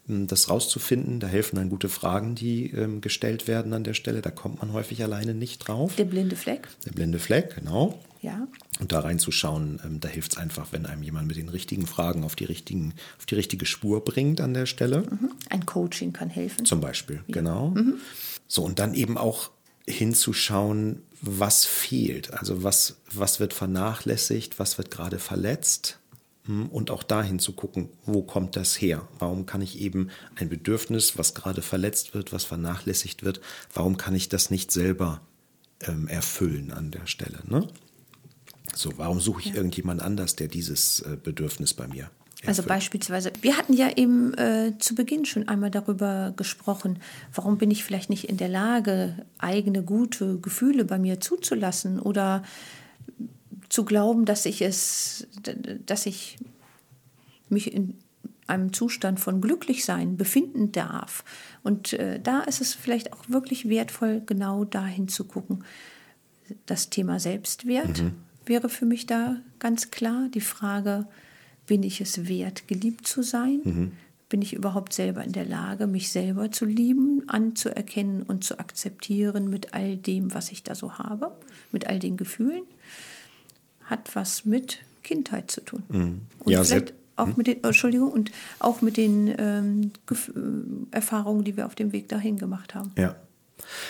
ähm, 0.07 0.27
das 0.27 0.49
rauszufinden. 0.49 1.19
Da 1.19 1.27
helfen 1.27 1.55
dann 1.55 1.69
gute 1.69 1.89
Fragen, 1.89 2.35
die 2.35 2.69
ähm, 2.69 3.01
gestellt 3.01 3.47
werden 3.47 3.73
an 3.73 3.83
der 3.83 3.95
Stelle. 3.95 4.21
Da 4.21 4.29
kommt 4.29 4.61
man 4.61 4.73
häufig 4.73 5.01
alleine 5.03 5.33
nicht 5.33 5.67
drauf. 5.67 5.95
Der 5.95 6.05
blinde 6.05 6.35
Fleck, 6.35 6.67
Der 6.85 6.91
blinde 6.91 7.17
Fleck, 7.19 7.55
genau. 7.55 7.99
Ja. 8.25 8.47
Und 8.79 8.91
da 8.91 8.99
reinzuschauen, 8.99 9.79
ähm, 9.85 9.99
da 9.99 10.09
hilft 10.09 10.33
es 10.33 10.37
einfach, 10.37 10.71
wenn 10.71 10.85
einem 10.85 11.03
jemand 11.03 11.27
mit 11.27 11.37
den 11.37 11.49
richtigen 11.49 11.87
Fragen 11.87 12.23
auf 12.23 12.35
die, 12.35 12.45
richtigen, 12.45 12.93
auf 13.17 13.25
die 13.25 13.35
richtige 13.35 13.65
Spur 13.65 14.03
bringt 14.03 14.41
an 14.41 14.53
der 14.53 14.65
Stelle. 14.65 15.03
Ein 15.49 15.65
Coaching 15.65 16.11
kann 16.11 16.29
helfen. 16.29 16.65
Zum 16.65 16.81
Beispiel, 16.81 17.23
genau. 17.27 17.73
So, 18.47 18.63
und 18.63 18.79
dann 18.79 18.93
eben 18.93 19.17
auch 19.17 19.51
hinzuschauen, 19.87 21.03
was 21.21 21.65
fehlt. 21.65 22.33
Also 22.33 22.63
was, 22.63 22.97
was 23.11 23.39
wird 23.39 23.53
vernachlässigt, 23.53 24.59
was 24.59 24.77
wird 24.77 24.91
gerade 24.91 25.19
verletzt. 25.19 25.99
Hm, 26.45 26.67
Und 26.69 26.91
auch 26.91 27.03
dahin 27.03 27.39
zu 27.39 27.53
gucken, 27.53 27.89
wo 28.05 28.21
kommt 28.21 28.55
das 28.55 28.79
her? 28.79 29.07
Warum 29.19 29.45
kann 29.45 29.61
ich 29.61 29.79
eben 29.79 30.09
ein 30.35 30.49
Bedürfnis, 30.49 31.17
was 31.17 31.33
gerade 31.33 31.61
verletzt 31.61 32.13
wird, 32.13 32.31
was 32.31 32.43
vernachlässigt 32.43 33.23
wird, 33.23 33.41
warum 33.73 33.97
kann 33.97 34.15
ich 34.15 34.29
das 34.29 34.51
nicht 34.51 34.71
selber 34.71 35.21
ähm, 35.81 36.07
erfüllen 36.07 36.71
an 36.71 36.91
der 36.91 37.07
Stelle? 37.07 37.39
Ne? 37.45 37.67
So, 38.73 38.91
warum 38.97 39.19
suche 39.19 39.41
ich 39.41 39.55
irgendjemand 39.55 40.01
anders, 40.01 40.35
der 40.35 40.47
dieses 40.47 41.01
äh, 41.01 41.17
Bedürfnis 41.21 41.73
bei 41.73 41.87
mir 41.87 42.09
Also 42.45 42.63
beispielsweise, 42.63 43.31
wir 43.41 43.57
hatten 43.57 43.73
ja 43.73 43.89
eben 43.95 44.33
äh, 44.35 44.73
zu 44.79 44.95
Beginn 44.95 45.25
schon 45.25 45.47
einmal 45.47 45.71
darüber 45.71 46.33
gesprochen, 46.35 46.99
warum 47.33 47.57
bin 47.57 47.71
ich 47.71 47.83
vielleicht 47.83 48.09
nicht 48.09 48.29
in 48.29 48.37
der 48.37 48.49
Lage, 48.49 49.25
eigene 49.37 49.83
gute 49.83 50.39
Gefühle 50.39 50.85
bei 50.85 50.99
mir 50.99 51.19
zuzulassen 51.19 51.99
oder 51.99 52.43
zu 53.69 53.85
glauben, 53.85 54.25
dass 54.25 54.45
ich 54.45 54.61
es, 54.61 55.27
dass 55.85 56.05
ich 56.05 56.37
mich 57.49 57.73
in 57.73 57.95
einem 58.47 58.73
Zustand 58.73 59.19
von 59.19 59.41
Glücklichsein 59.41 60.17
befinden 60.17 60.71
darf. 60.71 61.23
Und 61.63 61.93
äh, 61.93 62.19
da 62.19 62.41
ist 62.41 62.61
es 62.61 62.73
vielleicht 62.73 63.11
auch 63.13 63.27
wirklich 63.27 63.69
wertvoll, 63.69 64.21
genau 64.23 64.65
dahin 64.65 65.07
zu 65.07 65.25
gucken. 65.25 65.63
Das 66.67 66.91
Thema 66.91 67.19
Selbstwert 67.19 68.03
wäre 68.45 68.69
für 68.69 68.85
mich 68.85 69.05
da 69.05 69.37
ganz 69.59 69.91
klar. 69.91 70.29
Die 70.33 70.41
Frage, 70.41 71.07
bin 71.67 71.83
ich 71.83 72.01
es 72.01 72.27
wert, 72.27 72.67
geliebt 72.67 73.07
zu 73.07 73.23
sein? 73.23 73.61
Bin 74.29 74.41
ich 74.41 74.53
überhaupt 74.53 74.93
selber 74.93 75.23
in 75.23 75.31
der 75.31 75.45
Lage, 75.45 75.87
mich 75.87 76.11
selber 76.11 76.51
zu 76.51 76.65
lieben, 76.65 77.23
anzuerkennen 77.27 78.23
und 78.23 78.43
zu 78.43 78.59
akzeptieren 78.59 79.49
mit 79.49 79.73
all 79.73 79.97
dem, 79.97 80.33
was 80.33 80.51
ich 80.51 80.63
da 80.63 80.75
so 80.75 80.97
habe, 80.97 81.31
mit 81.71 81.87
all 81.87 81.99
den 81.99 82.17
Gefühlen? 82.17 82.63
Hat 83.83 84.15
was 84.15 84.45
mit 84.45 84.79
Kindheit 85.03 85.51
zu 85.51 85.61
tun. 85.61 85.83
Und 86.39 86.51
Ja, 86.51 86.63
vielleicht 86.63 86.93
auch 87.15 87.35
mit 87.37 87.47
den, 87.47 87.63
Entschuldigung, 87.63 88.11
und 88.11 88.31
auch 88.59 88.81
mit 88.81 88.97
den 88.97 89.33
ähm, 89.37 89.91
äh, 90.11 90.95
Erfahrungen, 90.95 91.43
die 91.43 91.55
wir 91.55 91.65
auf 91.65 91.75
dem 91.75 91.91
Weg 91.93 92.09
dahin 92.09 92.37
gemacht 92.37 92.75
haben. 92.75 92.91
Ja. 92.97 93.15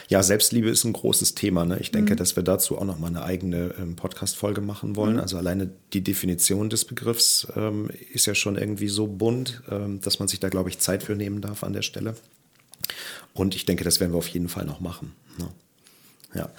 Ja, 0.07 0.23
Selbstliebe 0.23 0.69
ist 0.69 0.83
ein 0.83 0.93
großes 0.93 1.35
Thema. 1.35 1.65
Ne? 1.65 1.79
Ich 1.79 1.91
denke, 1.91 2.15
dass 2.15 2.35
wir 2.35 2.43
dazu 2.43 2.77
auch 2.77 2.85
noch 2.85 2.99
mal 2.99 3.07
eine 3.07 3.23
eigene 3.23 3.73
ähm, 3.79 3.95
Podcast-Folge 3.95 4.61
machen 4.61 4.95
wollen. 4.95 5.19
Also 5.19 5.37
alleine 5.37 5.69
die 5.93 6.01
Definition 6.01 6.69
des 6.69 6.85
Begriffs 6.85 7.47
ähm, 7.55 7.89
ist 8.13 8.25
ja 8.25 8.35
schon 8.35 8.55
irgendwie 8.57 8.87
so 8.87 9.07
bunt, 9.07 9.63
ähm, 9.69 10.01
dass 10.01 10.19
man 10.19 10.27
sich 10.27 10.39
da, 10.39 10.49
glaube 10.49 10.69
ich, 10.69 10.79
Zeit 10.79 11.03
für 11.03 11.15
nehmen 11.15 11.41
darf 11.41 11.63
an 11.63 11.73
der 11.73 11.81
Stelle. 11.81 12.15
Und 13.33 13.55
ich 13.55 13.65
denke, 13.65 13.83
das 13.83 13.99
werden 13.99 14.13
wir 14.13 14.17
auf 14.17 14.27
jeden 14.27 14.49
Fall 14.49 14.65
noch 14.65 14.79
machen. 14.79 15.13
Ne? 15.37 15.49
Ja. 16.35 16.49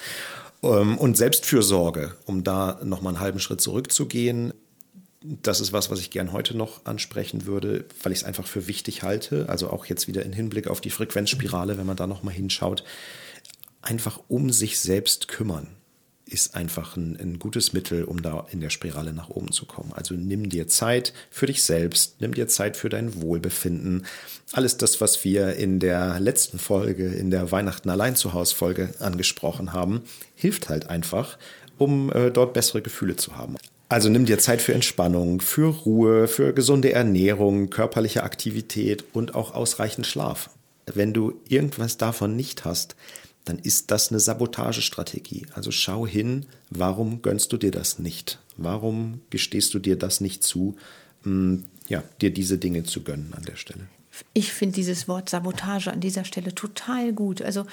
Ähm, 0.63 0.99
und 0.99 1.17
Selbstfürsorge, 1.17 2.15
um 2.27 2.45
da 2.45 2.81
noch 2.83 3.03
mal 3.03 3.11
einen 3.11 3.21
halben 3.21 3.39
Schritt 3.39 3.61
zurückzugehen, 3.61 4.53
das 5.43 5.61
ist 5.61 5.73
was, 5.73 5.91
was 5.91 6.01
ich 6.01 6.11
gern 6.11 6.33
heute 6.33 6.57
noch 6.57 6.85
ansprechen 6.85 7.47
würde, 7.47 7.85
weil 8.03 8.13
ich 8.13 8.21
es 8.21 8.25
einfach 8.25 8.47
für 8.47 8.69
wichtig 8.69 9.03
halte. 9.03 9.49
Also 9.49 9.71
auch 9.71 9.87
jetzt 9.87 10.09
wieder 10.09 10.25
in 10.25 10.33
Hinblick 10.33 10.69
auf 10.69 10.81
die 10.81 10.91
Frequenzspirale, 10.91 11.79
wenn 11.79 11.87
man 11.87 11.97
da 11.97 12.07
noch 12.07 12.23
mal 12.23 12.33
hinschaut. 12.33 12.85
Einfach 13.83 14.21
um 14.29 14.51
sich 14.51 14.79
selbst 14.79 15.29
kümmern 15.29 15.69
ist 16.29 16.57
einfach 16.57 16.97
ein, 16.97 17.17
ein 17.21 17.39
gutes 17.39 17.73
Mittel, 17.73 18.03
um 18.03 18.21
da 18.21 18.47
in 18.51 18.61
der 18.61 18.71
Spirale 18.71 19.13
nach 19.13 19.31
oben 19.31 19.53
zu 19.53 19.65
kommen. 19.65 19.93
Also 19.93 20.15
nimm 20.15 20.49
dir 20.49 20.67
Zeit 20.67 21.13
für 21.31 21.47
dich 21.47 21.63
selbst, 21.63 22.21
nimm 22.21 22.35
dir 22.35 22.49
Zeit 22.49 22.77
für 22.77 22.89
dein 22.89 23.23
Wohlbefinden. 23.23 24.07
Alles 24.53 24.77
das, 24.77 25.01
was 25.01 25.23
wir 25.25 25.55
in 25.55 25.79
der 25.79 26.19
letzten 26.19 26.59
Folge, 26.59 27.07
in 27.07 27.31
der 27.31 27.53
Weihnachten 27.53 27.91
allein 27.91 28.17
zu 28.17 28.33
Hause 28.33 28.57
Folge 28.57 28.95
angesprochen 28.99 29.73
haben, 29.73 30.03
hilft 30.35 30.69
halt 30.69 30.91
einfach, 30.91 31.39
um 31.79 32.11
äh, 32.13 32.33
dort 32.33 32.55
bessere 32.55 32.83
Gefühle 32.83 33.15
zu 33.15 33.37
haben. 33.37 33.57
Also 33.89 34.09
nimm 34.09 34.27
dir 34.27 34.39
Zeit 34.39 34.61
für 34.61 34.75
Entspannung, 34.75 35.41
für 35.41 35.69
Ruhe, 35.69 36.27
für 36.27 36.53
gesunde 36.53 36.93
Ernährung, 36.93 37.71
körperliche 37.71 38.25
Aktivität 38.25 39.05
und 39.13 39.35
auch 39.35 39.55
ausreichend 39.55 40.07
Schlaf. 40.07 40.51
Wenn 40.87 41.13
du 41.13 41.41
irgendwas 41.49 41.97
davon 41.97 42.35
nicht 42.35 42.65
hast, 42.65 42.97
dann 43.45 43.61
ist 43.61 43.93
das 43.93 44.11
eine 44.11 44.19
Sabotagestrategie. 44.19 45.47
Also 45.55 45.71
schau 45.71 46.05
hin, 46.07 46.47
warum 46.71 47.23
gönnst 47.23 47.53
du 47.53 47.57
dir 47.57 47.71
das 47.71 48.01
nicht? 48.01 48.41
Warum 48.57 49.21
gestehst 49.31 49.73
du 49.73 49.79
dir 49.79 49.97
das 49.97 50.21
nicht 50.21 50.43
zu, 50.43 50.75
mh, 51.23 51.63
ja, 51.89 52.03
dir 52.21 52.33
diese 52.33 52.59
Dinge 52.59 52.83
zu 52.83 53.03
gönnen 53.03 53.35
an 53.37 53.45
der 53.45 53.55
Stelle? 53.55 53.87
Ich 54.33 54.53
finde 54.53 54.75
dieses 54.75 55.07
Wort 55.07 55.31
Sabotage 55.31 55.93
an 55.93 56.01
dieser 56.01 56.25
Stelle 56.25 56.55
total 56.55 57.13
gut. 57.13 57.41
Also 57.41 57.67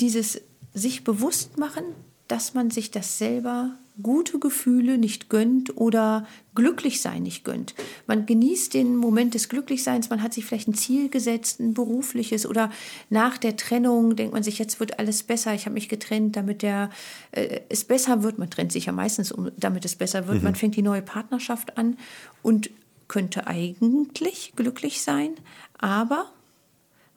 dieses 0.00 0.40
sich 0.72 1.04
bewusst 1.04 1.58
machen, 1.58 1.84
dass 2.28 2.54
man 2.54 2.70
sich 2.70 2.90
das 2.90 3.18
selber 3.18 3.76
gute 4.02 4.38
Gefühle 4.38 4.98
nicht 4.98 5.30
gönnt 5.30 5.76
oder 5.76 6.26
glücklich 6.54 7.00
sein 7.00 7.22
nicht 7.22 7.44
gönnt. 7.44 7.74
Man 8.06 8.26
genießt 8.26 8.74
den 8.74 8.96
Moment 8.96 9.34
des 9.34 9.48
Glücklichseins, 9.48 10.10
man 10.10 10.22
hat 10.22 10.34
sich 10.34 10.44
vielleicht 10.44 10.68
ein 10.68 10.74
Ziel 10.74 11.08
gesetzt, 11.08 11.60
ein 11.60 11.72
berufliches 11.72 12.46
oder 12.46 12.70
nach 13.08 13.38
der 13.38 13.56
Trennung 13.56 14.14
denkt 14.16 14.34
man 14.34 14.42
sich, 14.42 14.58
jetzt 14.58 14.80
wird 14.80 14.98
alles 14.98 15.22
besser, 15.22 15.54
ich 15.54 15.64
habe 15.64 15.74
mich 15.74 15.88
getrennt, 15.88 16.36
damit 16.36 16.62
der, 16.62 16.90
äh, 17.32 17.60
es 17.70 17.84
besser 17.84 18.22
wird. 18.22 18.38
Man 18.38 18.50
trennt 18.50 18.72
sich 18.72 18.86
ja 18.86 18.92
meistens, 18.92 19.32
um, 19.32 19.50
damit 19.56 19.84
es 19.84 19.96
besser 19.96 20.28
wird. 20.28 20.42
Man 20.42 20.54
fängt 20.54 20.76
die 20.76 20.82
neue 20.82 21.02
Partnerschaft 21.02 21.78
an 21.78 21.96
und 22.42 22.70
könnte 23.08 23.46
eigentlich 23.46 24.52
glücklich 24.56 25.00
sein, 25.00 25.30
aber 25.78 26.32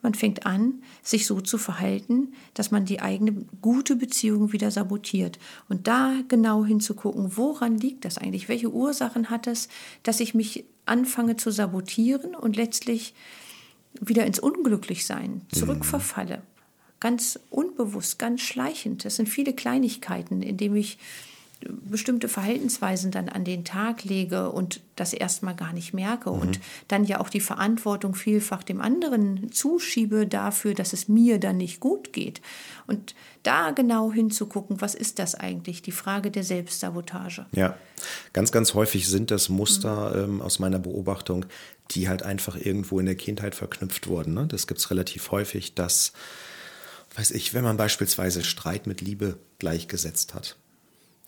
man 0.02 0.14
fängt 0.14 0.46
an, 0.46 0.82
sich 1.02 1.26
so 1.26 1.40
zu 1.40 1.58
verhalten, 1.58 2.32
dass 2.54 2.70
man 2.70 2.84
die 2.84 3.00
eigene 3.00 3.46
gute 3.60 3.96
Beziehung 3.96 4.52
wieder 4.52 4.70
sabotiert. 4.70 5.38
Und 5.68 5.86
da 5.86 6.14
genau 6.28 6.64
hinzugucken, 6.64 7.36
woran 7.36 7.76
liegt 7.76 8.04
das 8.04 8.18
eigentlich? 8.18 8.48
Welche 8.48 8.72
Ursachen 8.72 9.30
hat 9.30 9.46
es, 9.46 9.68
dass 10.02 10.20
ich 10.20 10.34
mich 10.34 10.64
anfange 10.86 11.36
zu 11.36 11.50
sabotieren 11.50 12.34
und 12.34 12.56
letztlich 12.56 13.14
wieder 14.00 14.26
ins 14.26 14.38
Unglücklichsein 14.38 15.42
zurückverfalle. 15.52 16.38
Mhm. 16.38 16.42
Ganz 17.00 17.38
unbewusst, 17.48 18.18
ganz 18.18 18.40
schleichend. 18.42 19.04
Das 19.04 19.16
sind 19.16 19.28
viele 19.28 19.54
Kleinigkeiten, 19.54 20.42
indem 20.42 20.76
ich 20.76 20.98
bestimmte 21.68 22.28
Verhaltensweisen 22.28 23.10
dann 23.10 23.28
an 23.28 23.44
den 23.44 23.64
Tag 23.64 24.04
lege 24.04 24.50
und 24.50 24.80
das 24.96 25.12
erstmal 25.12 25.54
gar 25.54 25.72
nicht 25.72 25.92
merke 25.92 26.30
mhm. 26.30 26.40
und 26.40 26.60
dann 26.88 27.04
ja 27.04 27.20
auch 27.20 27.28
die 27.28 27.40
Verantwortung 27.40 28.14
vielfach 28.14 28.62
dem 28.62 28.80
anderen 28.80 29.52
zuschiebe 29.52 30.26
dafür, 30.26 30.74
dass 30.74 30.92
es 30.92 31.08
mir 31.08 31.38
dann 31.38 31.58
nicht 31.58 31.80
gut 31.80 32.12
geht. 32.12 32.40
Und 32.86 33.14
da 33.42 33.72
genau 33.72 34.12
hinzugucken, 34.12 34.80
was 34.80 34.94
ist 34.94 35.18
das 35.18 35.34
eigentlich? 35.34 35.82
Die 35.82 35.92
Frage 35.92 36.30
der 36.30 36.44
Selbstsabotage. 36.44 37.46
Ja, 37.52 37.76
ganz, 38.32 38.52
ganz 38.52 38.74
häufig 38.74 39.08
sind 39.08 39.30
das 39.30 39.48
Muster 39.48 40.26
mhm. 40.26 40.34
ähm, 40.34 40.42
aus 40.42 40.58
meiner 40.58 40.78
Beobachtung, 40.78 41.44
die 41.90 42.08
halt 42.08 42.22
einfach 42.22 42.56
irgendwo 42.56 43.00
in 43.00 43.06
der 43.06 43.16
Kindheit 43.16 43.54
verknüpft 43.54 44.06
wurden. 44.06 44.34
Ne? 44.34 44.46
Das 44.46 44.66
gibt 44.66 44.80
es 44.80 44.90
relativ 44.90 45.30
häufig, 45.30 45.74
dass, 45.74 46.12
weiß 47.16 47.32
ich, 47.32 47.52
wenn 47.52 47.64
man 47.64 47.76
beispielsweise 47.76 48.44
Streit 48.44 48.86
mit 48.86 49.02
Liebe 49.02 49.36
gleichgesetzt 49.58 50.34
hat 50.34 50.56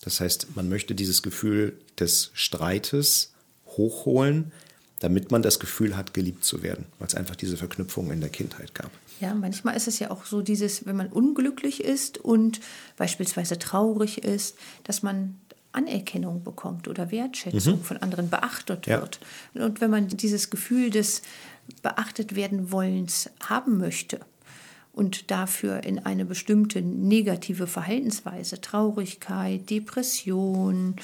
das 0.03 0.21
heißt, 0.21 0.57
man 0.57 0.69
möchte 0.69 0.95
dieses 0.95 1.23
Gefühl 1.23 1.79
des 1.99 2.31
Streites 2.35 3.33
hochholen, 3.67 4.53
damit 4.99 5.31
man 5.31 5.43
das 5.43 5.59
Gefühl 5.59 5.97
hat, 5.97 6.12
geliebt 6.15 6.45
zu 6.45 6.62
werden, 6.62 6.87
weil 6.99 7.09
es 7.09 7.15
einfach 7.15 7.37
diese 7.37 7.57
Verknüpfung 7.57 8.12
in 8.12 8.21
der 8.21 8.31
Kindheit 8.31 8.75
gab. 8.75 8.91
Ja, 9.21 9.35
manchmal 9.35 9.77
ist 9.77 9.88
es 9.88 9.99
ja 9.99 10.11
auch 10.11 10.25
so 10.25 10.43
dieses, 10.43 10.87
wenn 10.87 10.97
man 10.97 11.09
unglücklich 11.09 11.83
ist 11.83 12.19
und 12.19 12.61
beispielsweise 12.97 13.59
traurig 13.59 14.25
ist, 14.25 14.57
dass 14.85 15.03
man 15.03 15.37
Anerkennung 15.73 16.43
bekommt 16.43 16.88
oder 16.88 17.11
Wertschätzung 17.11 17.79
mhm. 17.79 17.85
von 17.85 17.97
anderen 17.99 18.29
beachtet 18.29 18.87
ja. 18.87 19.01
wird. 19.01 19.21
Und 19.55 19.81
wenn 19.81 19.91
man 19.91 20.09
dieses 20.09 20.51
Gefühl 20.51 20.91
des 20.91 21.23
beachtet 21.83 22.35
werden 22.35 22.73
Wollens 22.73 23.31
haben 23.49 23.79
möchte, 23.79 24.21
und 24.92 25.31
dafür 25.31 25.85
in 25.85 25.98
eine 26.00 26.24
bestimmte 26.24 26.83
negative 26.83 27.66
Verhaltensweise, 27.66 28.61
Traurigkeit, 28.61 29.68
Depression, 29.70 30.96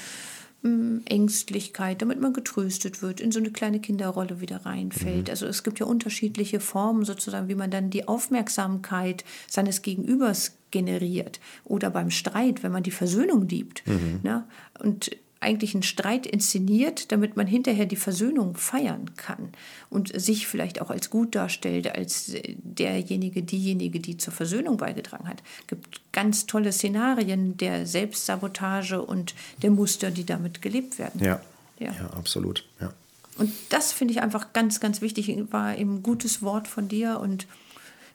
hm, 0.61 1.01
Ängstlichkeit, 1.05 2.01
damit 2.01 2.19
man 2.19 2.33
getröstet 2.33 3.01
wird, 3.01 3.19
in 3.19 3.31
so 3.31 3.39
eine 3.39 3.51
kleine 3.51 3.79
Kinderrolle 3.79 4.41
wieder 4.41 4.65
reinfällt. 4.65 5.27
Mhm. 5.27 5.31
Also 5.31 5.47
es 5.47 5.63
gibt 5.63 5.79
ja 5.79 5.85
unterschiedliche 5.85 6.59
Formen 6.59 7.05
sozusagen, 7.05 7.47
wie 7.47 7.55
man 7.55 7.71
dann 7.71 7.89
die 7.89 8.07
Aufmerksamkeit 8.07 9.23
seines 9.47 9.81
Gegenübers 9.81 10.57
generiert. 10.69 11.39
Oder 11.63 11.89
beim 11.89 12.11
Streit, 12.11 12.61
wenn 12.61 12.73
man 12.73 12.83
die 12.83 12.91
Versöhnung 12.91 13.47
liebt. 13.47 13.87
Mhm. 13.87 14.19
Ne? 14.21 14.43
Und 14.79 15.11
eigentlich 15.41 15.73
einen 15.73 15.83
Streit 15.83 16.25
inszeniert, 16.25 17.11
damit 17.11 17.37
man 17.37 17.47
hinterher 17.47 17.85
die 17.85 17.95
Versöhnung 17.95 18.55
feiern 18.55 19.15
kann 19.15 19.49
und 19.89 20.19
sich 20.19 20.47
vielleicht 20.47 20.81
auch 20.81 20.89
als 20.89 21.09
gut 21.09 21.33
darstellt, 21.33 21.95
als 21.95 22.33
derjenige, 22.57 23.41
diejenige, 23.41 23.99
die 23.99 24.17
zur 24.17 24.33
Versöhnung 24.33 24.77
beigetragen 24.77 25.27
hat. 25.27 25.41
Es 25.61 25.67
gibt 25.67 26.01
ganz 26.11 26.45
tolle 26.45 26.71
Szenarien 26.71 27.55
der 27.55 27.85
Selbstsabotage 27.85 29.01
und 29.01 29.33
der 29.61 29.71
Muster, 29.71 30.11
die 30.11 30.25
damit 30.25 30.61
gelebt 30.61 30.99
werden. 30.99 31.23
Ja, 31.23 31.41
ja. 31.79 31.91
ja 31.93 32.09
absolut. 32.17 32.65
Ja. 32.81 32.93
Und 33.37 33.53
das 33.69 33.93
finde 33.93 34.13
ich 34.13 34.21
einfach 34.21 34.51
ganz, 34.51 34.81
ganz 34.81 34.99
wichtig, 34.99 35.33
war 35.51 35.77
eben 35.77 35.95
ein 35.95 36.03
gutes 36.03 36.41
Wort 36.41 36.67
von 36.67 36.89
dir 36.89 37.21
und 37.21 37.47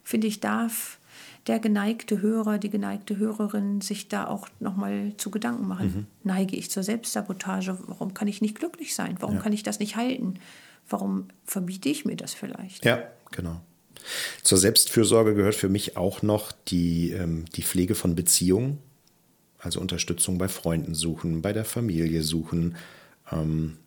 finde 0.03 0.27
ich 0.27 0.39
darf 0.39 0.99
der 1.47 1.59
geneigte 1.59 2.21
Hörer, 2.21 2.57
die 2.57 2.69
geneigte 2.69 3.17
Hörerin 3.17 3.81
sich 3.81 4.07
da 4.07 4.27
auch 4.27 4.47
nochmal 4.59 5.13
zu 5.17 5.29
Gedanken 5.29 5.67
machen. 5.67 5.85
Mhm. 5.87 6.07
Neige 6.23 6.55
ich 6.55 6.71
zur 6.71 6.83
Selbstsabotage? 6.83 7.77
Warum 7.87 8.13
kann 8.13 8.27
ich 8.27 8.41
nicht 8.41 8.57
glücklich 8.57 8.95
sein? 8.95 9.17
Warum 9.19 9.35
ja. 9.35 9.41
kann 9.41 9.53
ich 9.53 9.61
das 9.61 9.79
nicht 9.79 9.95
halten? 9.95 10.39
Warum 10.89 11.27
verbiete 11.43 11.89
ich 11.89 12.05
mir 12.05 12.15
das 12.15 12.33
vielleicht? 12.33 12.83
Ja, 12.85 13.03
genau. 13.31 13.61
Zur 14.43 14.57
Selbstfürsorge 14.57 15.35
gehört 15.35 15.55
für 15.55 15.69
mich 15.69 15.97
auch 15.97 16.21
noch 16.21 16.51
die, 16.67 17.11
ähm, 17.11 17.45
die 17.55 17.63
Pflege 17.63 17.95
von 17.95 18.15
Beziehungen, 18.15 18.79
also 19.59 19.79
Unterstützung 19.79 20.37
bei 20.37 20.47
Freunden 20.47 20.93
suchen, 20.93 21.41
bei 21.41 21.53
der 21.53 21.65
Familie 21.65 22.21
suchen 22.21 22.75
ähm, 23.31 23.77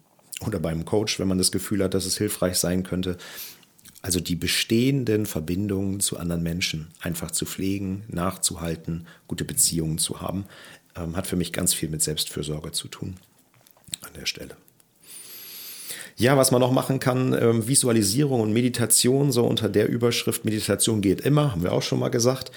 oder 0.44 0.60
beim 0.60 0.84
Coach, 0.84 1.18
wenn 1.18 1.28
man 1.28 1.38
das 1.38 1.52
Gefühl 1.52 1.82
hat, 1.82 1.94
dass 1.94 2.06
es 2.06 2.18
hilfreich 2.18 2.58
sein 2.58 2.82
könnte. 2.82 3.16
Also 4.00 4.20
die 4.20 4.36
bestehenden 4.36 5.26
Verbindungen 5.26 6.00
zu 6.00 6.18
anderen 6.18 6.42
Menschen 6.42 6.88
einfach 7.00 7.32
zu 7.32 7.46
pflegen, 7.46 8.04
nachzuhalten, 8.08 9.06
gute 9.26 9.44
Beziehungen 9.44 9.98
zu 9.98 10.20
haben, 10.20 10.44
ähm, 10.96 11.16
hat 11.16 11.26
für 11.26 11.36
mich 11.36 11.52
ganz 11.52 11.74
viel 11.74 11.88
mit 11.88 12.02
Selbstfürsorge 12.02 12.72
zu 12.72 12.88
tun 12.88 13.16
an 14.02 14.10
der 14.14 14.26
Stelle. 14.26 14.56
Ja, 16.16 16.36
was 16.36 16.50
man 16.50 16.60
noch 16.60 16.72
machen 16.72 16.98
kann, 16.98 17.32
ähm, 17.32 17.68
Visualisierung 17.68 18.40
und 18.40 18.52
Meditation, 18.52 19.30
so 19.30 19.44
unter 19.44 19.68
der 19.68 19.88
Überschrift 19.88 20.44
Meditation 20.44 21.00
geht 21.00 21.20
immer, 21.20 21.52
haben 21.52 21.62
wir 21.62 21.72
auch 21.72 21.82
schon 21.82 22.00
mal 22.00 22.08
gesagt. 22.08 22.50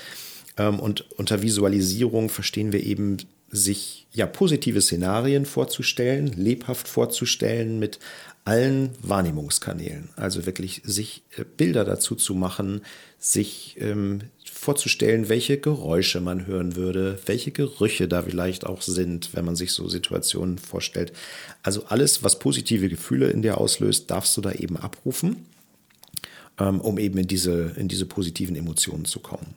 Ähm, 0.58 0.80
und 0.80 1.06
unter 1.18 1.42
Visualisierung 1.42 2.30
verstehen 2.30 2.72
wir 2.72 2.84
eben, 2.84 3.18
sich 3.54 4.08
ja 4.14 4.28
positive 4.28 4.82
Szenarien 4.82 5.46
vorzustellen, 5.46 6.28
lebhaft 6.28 6.88
vorzustellen 6.88 7.80
mit 7.80 8.00
allen 8.44 8.92
Wahrnehmungskanälen. 9.02 10.10
Also 10.16 10.46
wirklich 10.46 10.82
sich 10.84 11.24
äh, 11.38 11.44
Bilder 11.44 11.86
dazu 11.86 12.16
zu 12.16 12.34
machen, 12.34 12.82
sich 13.20 13.78
ähm, 13.80 14.22
vorzustellen, 14.52 15.30
welche 15.30 15.60
Geräusche 15.60 16.22
man 16.22 16.48
hören 16.48 16.76
würde, 16.76 17.20
welche 17.26 17.52
Gerüche 17.52 18.08
da 18.08 18.24
vielleicht 18.24 18.66
auch 18.66 18.82
sind, 18.82 19.36
wenn 19.36 19.46
man 19.46 19.56
sich 19.56 19.72
so 19.72 19.88
Situationen 19.88 20.58
vorstellt. 20.58 21.14
Also 21.62 21.86
alles, 21.86 22.24
was 22.24 22.40
positive 22.40 22.90
Gefühle 22.90 23.30
in 23.30 23.44
dir 23.44 23.60
auslöst, 23.60 24.10
darfst 24.10 24.36
du 24.38 24.42
da 24.42 24.52
eben 24.52 24.76
abrufen, 24.76 25.46
ähm, 26.60 26.82
um 26.82 26.98
eben 26.98 27.20
in 27.20 27.28
diese, 27.28 27.74
in 27.78 27.88
diese 27.88 28.08
positiven 28.08 28.56
Emotionen 28.56 29.06
zu 29.06 29.20
kommen. 29.20 29.54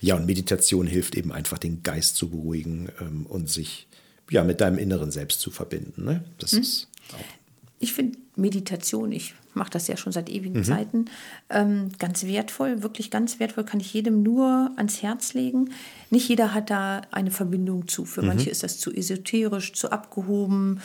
Ja, 0.00 0.14
und 0.14 0.26
Meditation 0.26 0.86
hilft 0.86 1.16
eben 1.16 1.32
einfach, 1.32 1.58
den 1.58 1.82
Geist 1.82 2.16
zu 2.16 2.28
beruhigen 2.28 2.90
ähm, 3.00 3.26
und 3.26 3.50
sich 3.50 3.88
ja 4.30 4.44
mit 4.44 4.60
deinem 4.60 4.78
inneren 4.78 5.10
Selbst 5.10 5.40
zu 5.40 5.50
verbinden. 5.50 6.04
Ne? 6.04 6.24
Das 6.38 6.52
hm. 6.52 6.60
ist 6.60 6.88
auch 7.12 7.45
ich 7.78 7.92
finde 7.92 8.18
Meditation, 8.36 9.12
ich 9.12 9.34
mache 9.54 9.70
das 9.70 9.88
ja 9.88 9.96
schon 9.96 10.12
seit 10.12 10.28
ewigen 10.28 10.58
mhm. 10.58 10.64
Zeiten, 10.64 11.04
ähm, 11.50 11.90
ganz 11.98 12.24
wertvoll, 12.24 12.82
wirklich 12.82 13.10
ganz 13.10 13.40
wertvoll, 13.40 13.64
kann 13.64 13.80
ich 13.80 13.92
jedem 13.92 14.22
nur 14.22 14.70
ans 14.76 15.02
Herz 15.02 15.34
legen. 15.34 15.70
Nicht 16.10 16.28
jeder 16.28 16.52
hat 16.52 16.70
da 16.70 17.02
eine 17.10 17.30
Verbindung 17.30 17.88
zu. 17.88 18.04
Für 18.04 18.22
mhm. 18.22 18.28
manche 18.28 18.50
ist 18.50 18.62
das 18.62 18.78
zu 18.78 18.92
esoterisch, 18.92 19.72
zu 19.72 19.90
abgehoben. 19.90 20.80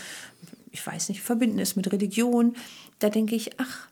Ich 0.72 0.86
weiß 0.86 1.10
nicht, 1.10 1.22
verbinden 1.22 1.60
es 1.60 1.76
mit 1.76 1.92
Religion. 1.92 2.56
Da 3.00 3.10
denke 3.10 3.36
ich, 3.36 3.60
ach, 3.60 3.88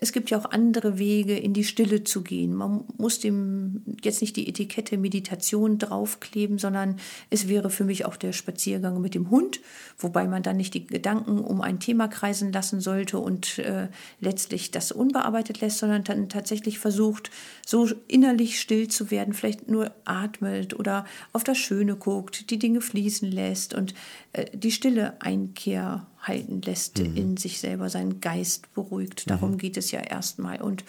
es 0.00 0.12
gibt 0.12 0.30
ja 0.30 0.38
auch 0.38 0.50
andere 0.52 0.98
Wege, 0.98 1.36
in 1.36 1.52
die 1.52 1.64
Stille 1.64 2.04
zu 2.04 2.22
gehen. 2.22 2.54
Man 2.54 2.84
muss 2.98 3.18
dem 3.18 3.82
jetzt 4.02 4.20
nicht 4.20 4.36
die 4.36 4.48
Etikette 4.48 4.96
Meditation 4.96 5.78
draufkleben, 5.78 6.58
sondern 6.58 7.00
es 7.30 7.48
wäre 7.48 7.68
für 7.68 7.84
mich 7.84 8.04
auch 8.04 8.16
der 8.16 8.32
Spaziergang 8.32 9.00
mit 9.00 9.16
dem 9.16 9.28
Hund, 9.30 9.60
wobei 9.98 10.28
man 10.28 10.44
dann 10.44 10.56
nicht 10.56 10.74
die 10.74 10.86
Gedanken 10.86 11.40
um 11.40 11.60
ein 11.60 11.80
Thema 11.80 12.06
kreisen 12.06 12.52
lassen 12.52 12.80
sollte 12.80 13.18
und 13.18 13.58
äh, 13.58 13.88
letztlich 14.20 14.70
das 14.70 14.92
unbearbeitet 14.92 15.60
lässt, 15.60 15.78
sondern 15.78 16.04
dann 16.04 16.28
tatsächlich 16.28 16.78
versucht, 16.78 17.32
so 17.66 17.88
innerlich 18.06 18.60
still 18.60 18.86
zu 18.86 19.10
werden, 19.10 19.34
vielleicht 19.34 19.68
nur 19.68 19.90
atmet 20.04 20.78
oder 20.78 21.06
auf 21.32 21.42
das 21.42 21.58
Schöne 21.58 21.96
guckt, 21.96 22.50
die 22.50 22.58
Dinge 22.60 22.80
fließen 22.80 23.28
lässt 23.30 23.74
und 23.74 23.94
äh, 24.32 24.46
die 24.56 24.70
Stille 24.70 25.20
Einkehr 25.20 26.06
halten 26.20 26.62
lässt, 26.62 26.98
mhm. 26.98 27.16
in 27.16 27.36
sich 27.36 27.60
selber 27.60 27.90
seinen 27.90 28.20
Geist 28.20 28.72
beruhigt. 28.74 29.30
Darum 29.30 29.52
mhm. 29.52 29.58
geht 29.58 29.76
es 29.76 29.90
ja 29.90 30.00
erstmal. 30.00 30.60
Und 30.60 30.84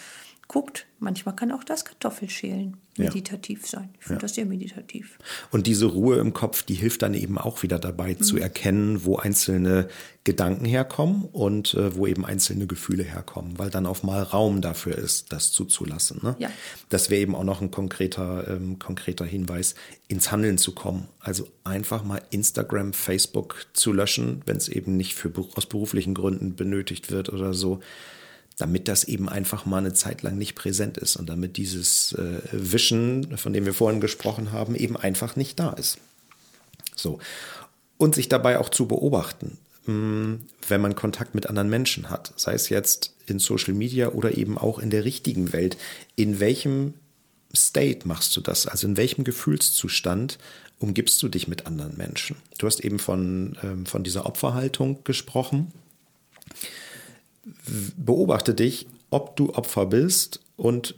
guckt, 0.49 0.87
manchmal 0.97 1.35
kann 1.35 1.51
auch 1.51 1.63
das 1.63 1.85
Kartoffelschälen 1.85 2.77
meditativ 2.97 3.61
ja. 3.61 3.67
sein. 3.67 3.89
Ich 3.99 4.05
finde 4.05 4.15
ja. 4.15 4.21
das 4.21 4.33
sehr 4.33 4.45
meditativ. 4.45 5.19
Und 5.51 5.67
diese 5.67 5.85
Ruhe 5.85 6.17
im 6.17 6.33
Kopf, 6.33 6.63
die 6.63 6.73
hilft 6.73 7.03
dann 7.03 7.13
eben 7.13 7.37
auch 7.37 7.61
wieder 7.61 7.77
dabei 7.77 8.13
mhm. 8.13 8.23
zu 8.23 8.37
erkennen, 8.37 9.05
wo 9.05 9.17
einzelne 9.17 9.87
Gedanken 10.23 10.65
herkommen 10.65 11.25
und 11.31 11.75
äh, 11.75 11.95
wo 11.95 12.07
eben 12.07 12.25
einzelne 12.25 12.65
Gefühle 12.65 13.03
herkommen, 13.03 13.59
weil 13.59 13.69
dann 13.69 13.85
auch 13.85 14.01
mal 14.01 14.23
Raum 14.23 14.61
dafür 14.61 14.97
ist, 14.97 15.31
das 15.31 15.51
zuzulassen. 15.51 16.19
Ne? 16.23 16.35
Ja. 16.39 16.49
Das 16.89 17.11
wäre 17.11 17.21
eben 17.21 17.35
auch 17.35 17.43
noch 17.43 17.61
ein 17.61 17.69
konkreter, 17.69 18.47
ähm, 18.47 18.79
konkreter 18.79 19.25
Hinweis, 19.25 19.75
ins 20.07 20.31
Handeln 20.31 20.57
zu 20.57 20.73
kommen. 20.73 21.07
Also 21.19 21.47
einfach 21.63 22.03
mal 22.03 22.23
Instagram, 22.31 22.93
Facebook 22.93 23.67
zu 23.73 23.93
löschen, 23.93 24.41
wenn 24.47 24.57
es 24.57 24.67
eben 24.67 24.97
nicht 24.97 25.13
für, 25.13 25.31
aus 25.53 25.67
beruflichen 25.67 26.15
Gründen 26.15 26.55
benötigt 26.55 27.11
wird 27.11 27.29
oder 27.29 27.53
so 27.53 27.81
damit 28.59 28.89
das 28.89 29.05
eben 29.05 29.29
einfach 29.29 29.65
mal 29.65 29.77
eine 29.77 29.93
Zeit 29.93 30.21
lang 30.21 30.37
nicht 30.37 30.55
präsent 30.55 30.97
ist 30.97 31.15
und 31.15 31.29
damit 31.29 31.55
dieses 31.55 32.11
äh, 32.13 32.41
Wischen, 32.51 33.37
von 33.37 33.53
dem 33.53 33.65
wir 33.65 33.73
vorhin 33.73 34.01
gesprochen 34.01 34.51
haben, 34.51 34.75
eben 34.75 34.97
einfach 34.97 35.37
nicht 35.37 35.59
da 35.59 35.71
ist. 35.71 35.97
So. 36.93 37.19
Und 37.97 38.15
sich 38.15 38.27
dabei 38.27 38.59
auch 38.59 38.69
zu 38.69 38.85
beobachten, 38.85 39.57
hm, 39.85 40.41
wenn 40.67 40.81
man 40.81 40.95
Kontakt 40.95 41.35
mit 41.35 41.47
anderen 41.47 41.69
Menschen 41.69 42.09
hat, 42.09 42.33
sei 42.35 42.53
es 42.53 42.67
jetzt 42.67 43.15
in 43.27 43.39
Social 43.39 43.73
Media 43.73 44.09
oder 44.09 44.37
eben 44.37 44.57
auch 44.57 44.77
in 44.79 44.89
der 44.89 45.05
richtigen 45.05 45.53
Welt, 45.53 45.77
in 46.17 46.41
welchem 46.41 46.95
State 47.55 48.07
machst 48.07 48.35
du 48.35 48.41
das? 48.41 48.67
Also 48.67 48.87
in 48.87 48.97
welchem 48.97 49.23
Gefühlszustand 49.23 50.37
umgibst 50.79 51.23
du 51.23 51.29
dich 51.29 51.47
mit 51.47 51.65
anderen 51.65 51.95
Menschen? 51.95 52.35
Du 52.57 52.67
hast 52.67 52.81
eben 52.81 52.99
von, 52.99 53.57
ähm, 53.63 53.85
von 53.85 54.03
dieser 54.03 54.25
Opferhaltung 54.25 55.03
gesprochen 55.05 55.71
beobachte 57.97 58.53
dich 58.53 58.87
ob 59.09 59.35
du 59.35 59.53
Opfer 59.53 59.85
bist 59.85 60.41
und 60.55 60.95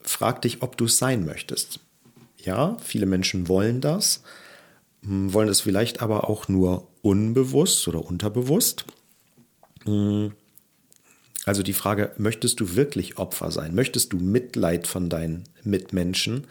frag 0.00 0.42
dich, 0.42 0.62
ob 0.62 0.76
du 0.76 0.84
es 0.86 0.98
sein 0.98 1.24
möchtest. 1.24 1.80
Ja, 2.38 2.76
viele 2.82 3.06
Menschen 3.06 3.48
wollen 3.48 3.80
das, 3.80 4.22
hm, 5.02 5.32
wollen 5.32 5.48
es 5.48 5.60
vielleicht 5.60 6.02
aber 6.02 6.28
auch 6.28 6.48
nur 6.48 6.88
unbewusst 7.02 7.88
oder 7.88 8.04
unterbewusst. 8.04 8.84
Hm, 9.84 10.32
also 11.44 11.62
die 11.62 11.72
Frage, 11.72 12.12
möchtest 12.18 12.60
du 12.60 12.74
wirklich 12.74 13.18
Opfer 13.18 13.50
sein? 13.50 13.74
Möchtest 13.74 14.12
du 14.12 14.18
Mitleid 14.18 14.86
von 14.86 15.08
deinen 15.08 15.44
Mitmenschen? 15.62 16.46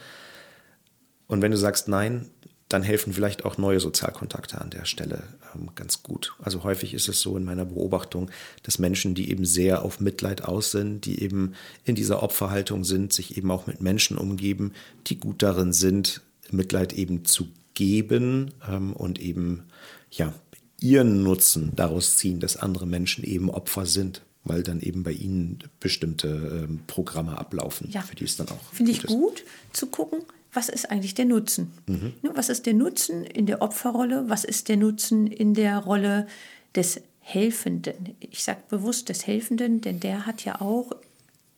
Und 1.28 1.42
wenn 1.42 1.52
du 1.52 1.58
sagst 1.58 1.88
nein, 1.88 2.30
dann 2.76 2.84
helfen 2.84 3.14
vielleicht 3.14 3.46
auch 3.46 3.58
neue 3.58 3.80
Sozialkontakte 3.80 4.60
an 4.60 4.70
der 4.70 4.84
Stelle 4.84 5.24
ähm, 5.56 5.70
ganz 5.76 6.04
gut. 6.04 6.36
Also 6.44 6.66
häufig 6.66 6.94
ist 6.94 7.08
es 7.08 7.22
so 7.22 7.38
in 7.38 7.46
meiner 7.46 7.64
Beobachtung, 7.64 8.30
dass 8.64 8.80
Menschen, 8.80 9.16
die 9.16 9.32
eben 9.32 9.46
sehr 9.46 9.84
auf 9.84 10.02
Mitleid 10.02 10.44
aus 10.44 10.72
sind, 10.72 11.06
die 11.06 11.22
eben 11.22 11.54
in 11.86 11.96
dieser 11.96 12.22
Opferhaltung 12.22 12.84
sind, 12.84 13.14
sich 13.14 13.38
eben 13.38 13.50
auch 13.50 13.66
mit 13.66 13.80
Menschen 13.80 14.18
umgeben, 14.18 14.74
die 15.08 15.18
gut 15.18 15.42
darin 15.42 15.72
sind, 15.72 16.22
Mitleid 16.52 16.92
eben 16.92 17.24
zu 17.24 17.48
geben 17.76 18.52
ähm, 18.70 18.92
und 18.92 19.22
eben 19.22 19.64
ja 20.12 20.34
ihren 20.82 21.24
Nutzen 21.24 21.72
daraus 21.78 22.18
ziehen, 22.18 22.42
dass 22.42 22.58
andere 22.58 22.86
Menschen 22.86 23.24
eben 23.24 23.50
Opfer 23.50 23.86
sind 23.86 24.22
weil 24.48 24.62
dann 24.62 24.80
eben 24.80 25.02
bei 25.02 25.12
Ihnen 25.12 25.58
bestimmte 25.80 26.28
ähm, 26.70 26.82
Programme 26.86 27.36
ablaufen, 27.36 27.90
ja. 27.90 28.04
für 28.04 28.16
die 28.16 28.26
es 28.26 28.38
dann 28.38 28.48
auch. 28.50 28.74
Finde 28.74 28.92
ich 28.92 29.02
gut 29.02 29.44
zu 29.74 29.88
gucken, 29.88 30.20
was 30.56 30.70
ist 30.70 30.90
eigentlich 30.90 31.14
der 31.14 31.26
Nutzen? 31.26 31.72
Mhm. 31.88 32.14
Was 32.34 32.50
ist 32.50 32.66
der 32.66 32.74
Nutzen 32.74 33.24
in 33.24 33.46
der 33.46 33.62
Opferrolle? 33.62 34.30
Was 34.30 34.44
ist 34.44 34.70
der 34.70 34.78
Nutzen 34.78 35.28
in 35.28 35.54
der 35.54 35.80
Rolle 35.80 36.28
des 36.76 37.02
Helfenden? 37.20 38.16
Ich 38.20 38.44
sage 38.44 38.62
bewusst 38.70 39.10
des 39.10 39.28
Helfenden, 39.28 39.82
denn 39.82 40.00
der 40.00 40.26
hat 40.26 40.46
ja 40.46 40.62
auch 40.62 40.92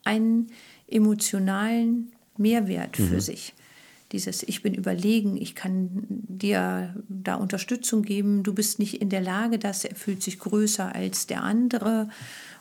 einen 0.04 0.48
emotionalen 0.88 2.12
Mehrwert 2.38 2.98
für 2.98 3.16
mhm. 3.16 3.20
sich. 3.20 3.54
Dieses 4.14 4.42
Ich 4.44 4.62
bin 4.62 4.74
überlegen, 4.74 5.36
ich 5.36 5.54
kann 5.54 6.06
dir 6.08 6.96
da 7.10 7.36
Unterstützung 7.36 8.04
geben, 8.04 8.42
du 8.44 8.54
bist 8.54 8.80
nicht 8.80 9.02
in 9.02 9.10
der 9.10 9.20
Lage, 9.20 9.60
das, 9.60 9.84
er 9.84 9.96
fühlt 9.96 10.24
sich 10.24 10.40
größer 10.40 10.96
als 10.96 11.28
der 11.28 11.44
andere 11.44 12.10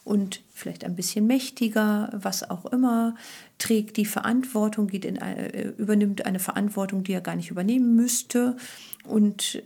und 0.06 0.40
vielleicht 0.54 0.84
ein 0.84 0.94
bisschen 0.94 1.26
mächtiger, 1.26 2.10
was 2.12 2.48
auch 2.48 2.64
immer, 2.66 3.16
trägt 3.58 3.96
die 3.96 4.06
Verantwortung, 4.06 4.86
geht 4.86 5.04
in, 5.04 5.16
äh, 5.16 5.70
übernimmt 5.70 6.24
eine 6.24 6.38
Verantwortung, 6.38 7.02
die 7.02 7.12
er 7.12 7.20
gar 7.20 7.34
nicht 7.34 7.50
übernehmen 7.50 7.96
müsste. 7.96 8.56
Und 9.04 9.60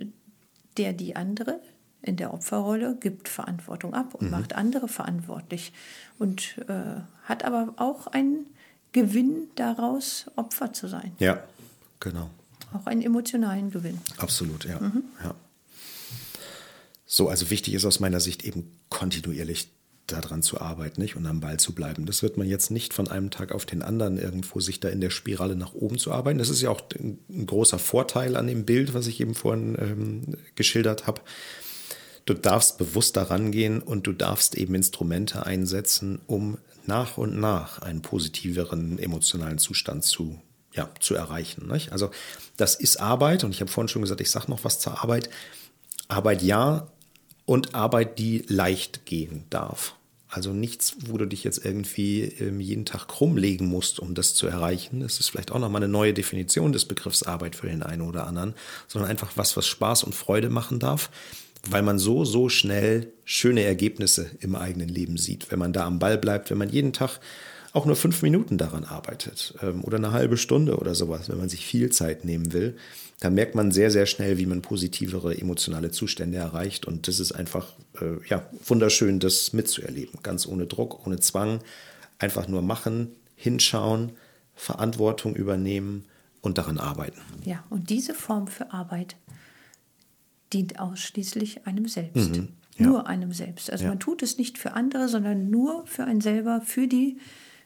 der, 0.79 0.95
die 0.95 1.15
andere 1.15 1.61
in 2.01 2.17
der 2.17 2.33
Opferrolle 2.33 2.97
gibt 2.99 3.29
Verantwortung 3.29 3.93
ab 3.93 4.15
und 4.15 4.27
mhm. 4.27 4.31
macht 4.31 4.55
andere 4.55 4.89
verantwortlich 4.89 5.75
und 6.19 6.57
äh, 6.69 7.03
hat 7.25 7.45
aber 7.45 7.75
auch 7.77 8.07
einen 8.07 8.47
Gewinn 8.93 9.49
daraus, 9.57 10.31
Opfer 10.37 10.73
zu 10.73 10.89
sein. 10.89 11.13
Ja, 11.19 11.45
genau. 12.01 12.31
Auch 12.73 12.87
einen 12.87 13.03
emotionalen 13.03 13.71
Gewinn. 13.71 13.99
Absolut, 14.17 14.65
ja. 14.65 14.81
Mhm. 14.81 15.03
ja. 15.23 15.35
So, 17.05 17.29
also 17.29 17.51
wichtig 17.51 17.75
ist 17.75 17.85
aus 17.85 18.01
meiner 18.01 18.21
Sicht 18.21 18.43
eben 18.43 18.73
kontinuierlich 18.89 19.69
daran 20.13 20.43
zu 20.43 20.61
arbeiten 20.61 21.01
nicht? 21.01 21.17
und 21.17 21.27
am 21.27 21.41
Ball 21.41 21.59
zu 21.59 21.75
bleiben. 21.75 22.07
Das 22.07 22.23
wird 22.23 22.37
man 22.37 22.47
jetzt 22.47 22.71
nicht 22.71 22.95
von 22.95 23.09
einem 23.09 23.31
Tag 23.31 23.53
auf 23.53 23.67
den 23.67 23.83
anderen 23.83 24.19
irgendwo 24.19 24.61
sich 24.61 24.81
da 24.81 24.89
in 24.89 25.01
der 25.01 25.11
Spirale 25.11 25.57
nach 25.57 25.75
oben 25.75 25.99
zu 25.99 26.13
arbeiten. 26.13 26.39
Das 26.39 26.51
ist 26.51 26.63
ja 26.63 26.71
auch 26.71 26.83
ein 26.99 27.47
großer 27.47 27.79
Vorteil 27.79 28.37
an 28.37 28.47
dem 28.47 28.65
Bild, 28.65 28.95
was 28.95 29.07
ich 29.07 29.21
eben 29.21 29.35
vorhin 29.35 29.77
ähm, 29.81 30.37
geschildert 30.55 31.07
habe. 31.07 31.21
Du 32.27 32.35
darfst 32.35 32.79
bewusst 32.79 33.17
daran 33.17 33.51
gehen 33.51 33.83
und 33.83 34.07
du 34.07 34.13
darfst 34.13 34.55
eben 34.55 34.75
Instrumente 34.75 35.47
einsetzen, 35.47 36.21
um 36.27 36.59
nach 36.87 37.19
und 37.19 37.39
nach 37.39 37.81
einen 37.81 38.03
positiveren 38.03 38.99
emotionalen 38.99 39.59
Zustand 39.59 40.05
zu, 40.05 40.41
ja, 40.73 40.91
zu 41.01 41.15
erreichen. 41.15 41.67
Nicht? 41.67 41.93
Also 41.93 42.11
das 42.57 42.75
ist 42.75 43.01
Arbeit 43.01 43.45
und 43.45 43.51
ich 43.51 43.61
habe 43.61 43.71
vorhin 43.71 43.89
schon 43.89 44.03
gesagt, 44.03 44.21
ich 44.21 44.31
sage 44.31 44.51
noch 44.51 44.65
was 44.65 44.81
zur 44.81 45.03
Arbeit. 45.03 45.31
Arbeit 46.09 46.43
ja 46.43 46.89
und 47.47 47.75
Arbeit, 47.75 48.19
die 48.19 48.45
leicht 48.47 49.07
gehen 49.07 49.45
darf. 49.51 49.97
Also 50.31 50.53
nichts, 50.53 50.95
wo 51.07 51.19
du 51.19 51.27
dich 51.27 51.43
jetzt 51.43 51.65
irgendwie 51.65 52.23
ähm, 52.23 52.61
jeden 52.61 52.85
Tag 52.85 53.09
krumm 53.09 53.37
legen 53.37 53.67
musst, 53.67 53.99
um 53.99 54.15
das 54.15 54.35
zu 54.35 54.47
erreichen. 54.47 55.01
Das 55.01 55.19
ist 55.19 55.29
vielleicht 55.29 55.51
auch 55.51 55.59
nochmal 55.59 55.83
eine 55.83 55.91
neue 55.91 56.15
Definition 56.15 56.73
des 56.73 56.85
Begriffs 56.85 57.25
Arbeit 57.25 57.57
für 57.57 57.67
den 57.67 57.83
einen 57.83 58.03
oder 58.03 58.27
anderen, 58.29 58.55
sondern 58.87 59.11
einfach 59.11 59.33
was, 59.35 59.57
was 59.57 59.67
Spaß 59.67 60.05
und 60.05 60.15
Freude 60.15 60.49
machen 60.49 60.79
darf, 60.79 61.11
weil 61.69 61.83
man 61.83 61.99
so, 61.99 62.25
so 62.25 62.49
schnell 62.49 63.13
schöne 63.25 63.65
Ergebnisse 63.65 64.31
im 64.39 64.55
eigenen 64.55 64.89
Leben 64.89 65.17
sieht, 65.17 65.51
wenn 65.51 65.59
man 65.59 65.73
da 65.73 65.85
am 65.85 65.99
Ball 65.99 66.17
bleibt, 66.17 66.51
wenn 66.51 66.59
man 66.59 66.71
jeden 66.71 66.93
Tag 66.93 67.19
auch 67.73 67.87
nur 67.87 67.97
fünf 67.97 68.23
Minuten 68.23 68.57
daran 68.57 68.85
arbeitet 68.85 69.55
ähm, 69.63 69.83
oder 69.85 69.97
eine 69.97 70.13
halbe 70.13 70.37
Stunde 70.37 70.77
oder 70.79 70.95
sowas, 70.95 71.29
wenn 71.29 71.39
man 71.39 71.49
sich 71.49 71.67
viel 71.67 71.91
Zeit 71.91 72.25
nehmen 72.25 72.53
will, 72.53 72.77
dann 73.21 73.35
merkt 73.35 73.55
man 73.55 73.71
sehr, 73.71 73.91
sehr 73.91 74.07
schnell, 74.07 74.39
wie 74.39 74.47
man 74.47 74.63
positivere 74.63 75.37
emotionale 75.39 75.91
Zustände 75.91 76.39
erreicht. 76.39 76.87
Und 76.87 77.07
das 77.07 77.21
ist 77.21 77.33
einfach 77.33 77.75
äh, 78.01 78.27
ja, 78.27 78.49
wunderschön, 78.65 79.21
das 79.21 79.53
mitzuerleben. 79.53 80.19
Ganz 80.23 80.47
ohne 80.47 80.67
Druck, 80.67 81.07
ohne 81.07 81.21
Zwang. 81.21 81.61
Einfach 82.19 82.49
nur 82.49 82.63
machen, 82.63 83.11
hinschauen, 83.37 84.13
Verantwortung 84.55 85.37
übernehmen 85.37 86.07
und 86.41 86.57
daran 86.57 86.79
arbeiten. 86.79 87.21
Ja, 87.45 87.63
und 87.69 87.91
diese 87.91 88.15
Form 88.15 88.47
für 88.47 88.73
Arbeit 88.73 89.17
dient 90.55 90.81
ausschließlich 90.81 91.67
einem 91.67 91.89
selbst. 91.89 92.37
Mhm, 92.37 92.49
ja. 92.79 92.87
Nur 92.87 93.07
einem 93.07 93.33
selbst. 93.33 93.71
Also 93.71 93.85
ja. 93.85 93.91
man 93.91 94.01
tut 94.01 94.23
es 94.23 94.39
nicht 94.39 94.57
für 94.57 94.73
andere, 94.73 95.09
sondern 95.09 95.51
nur 95.51 95.87
für 95.87 96.05
einen 96.05 96.23
selber, 96.23 96.63
für 96.63 96.89
die 96.89 97.19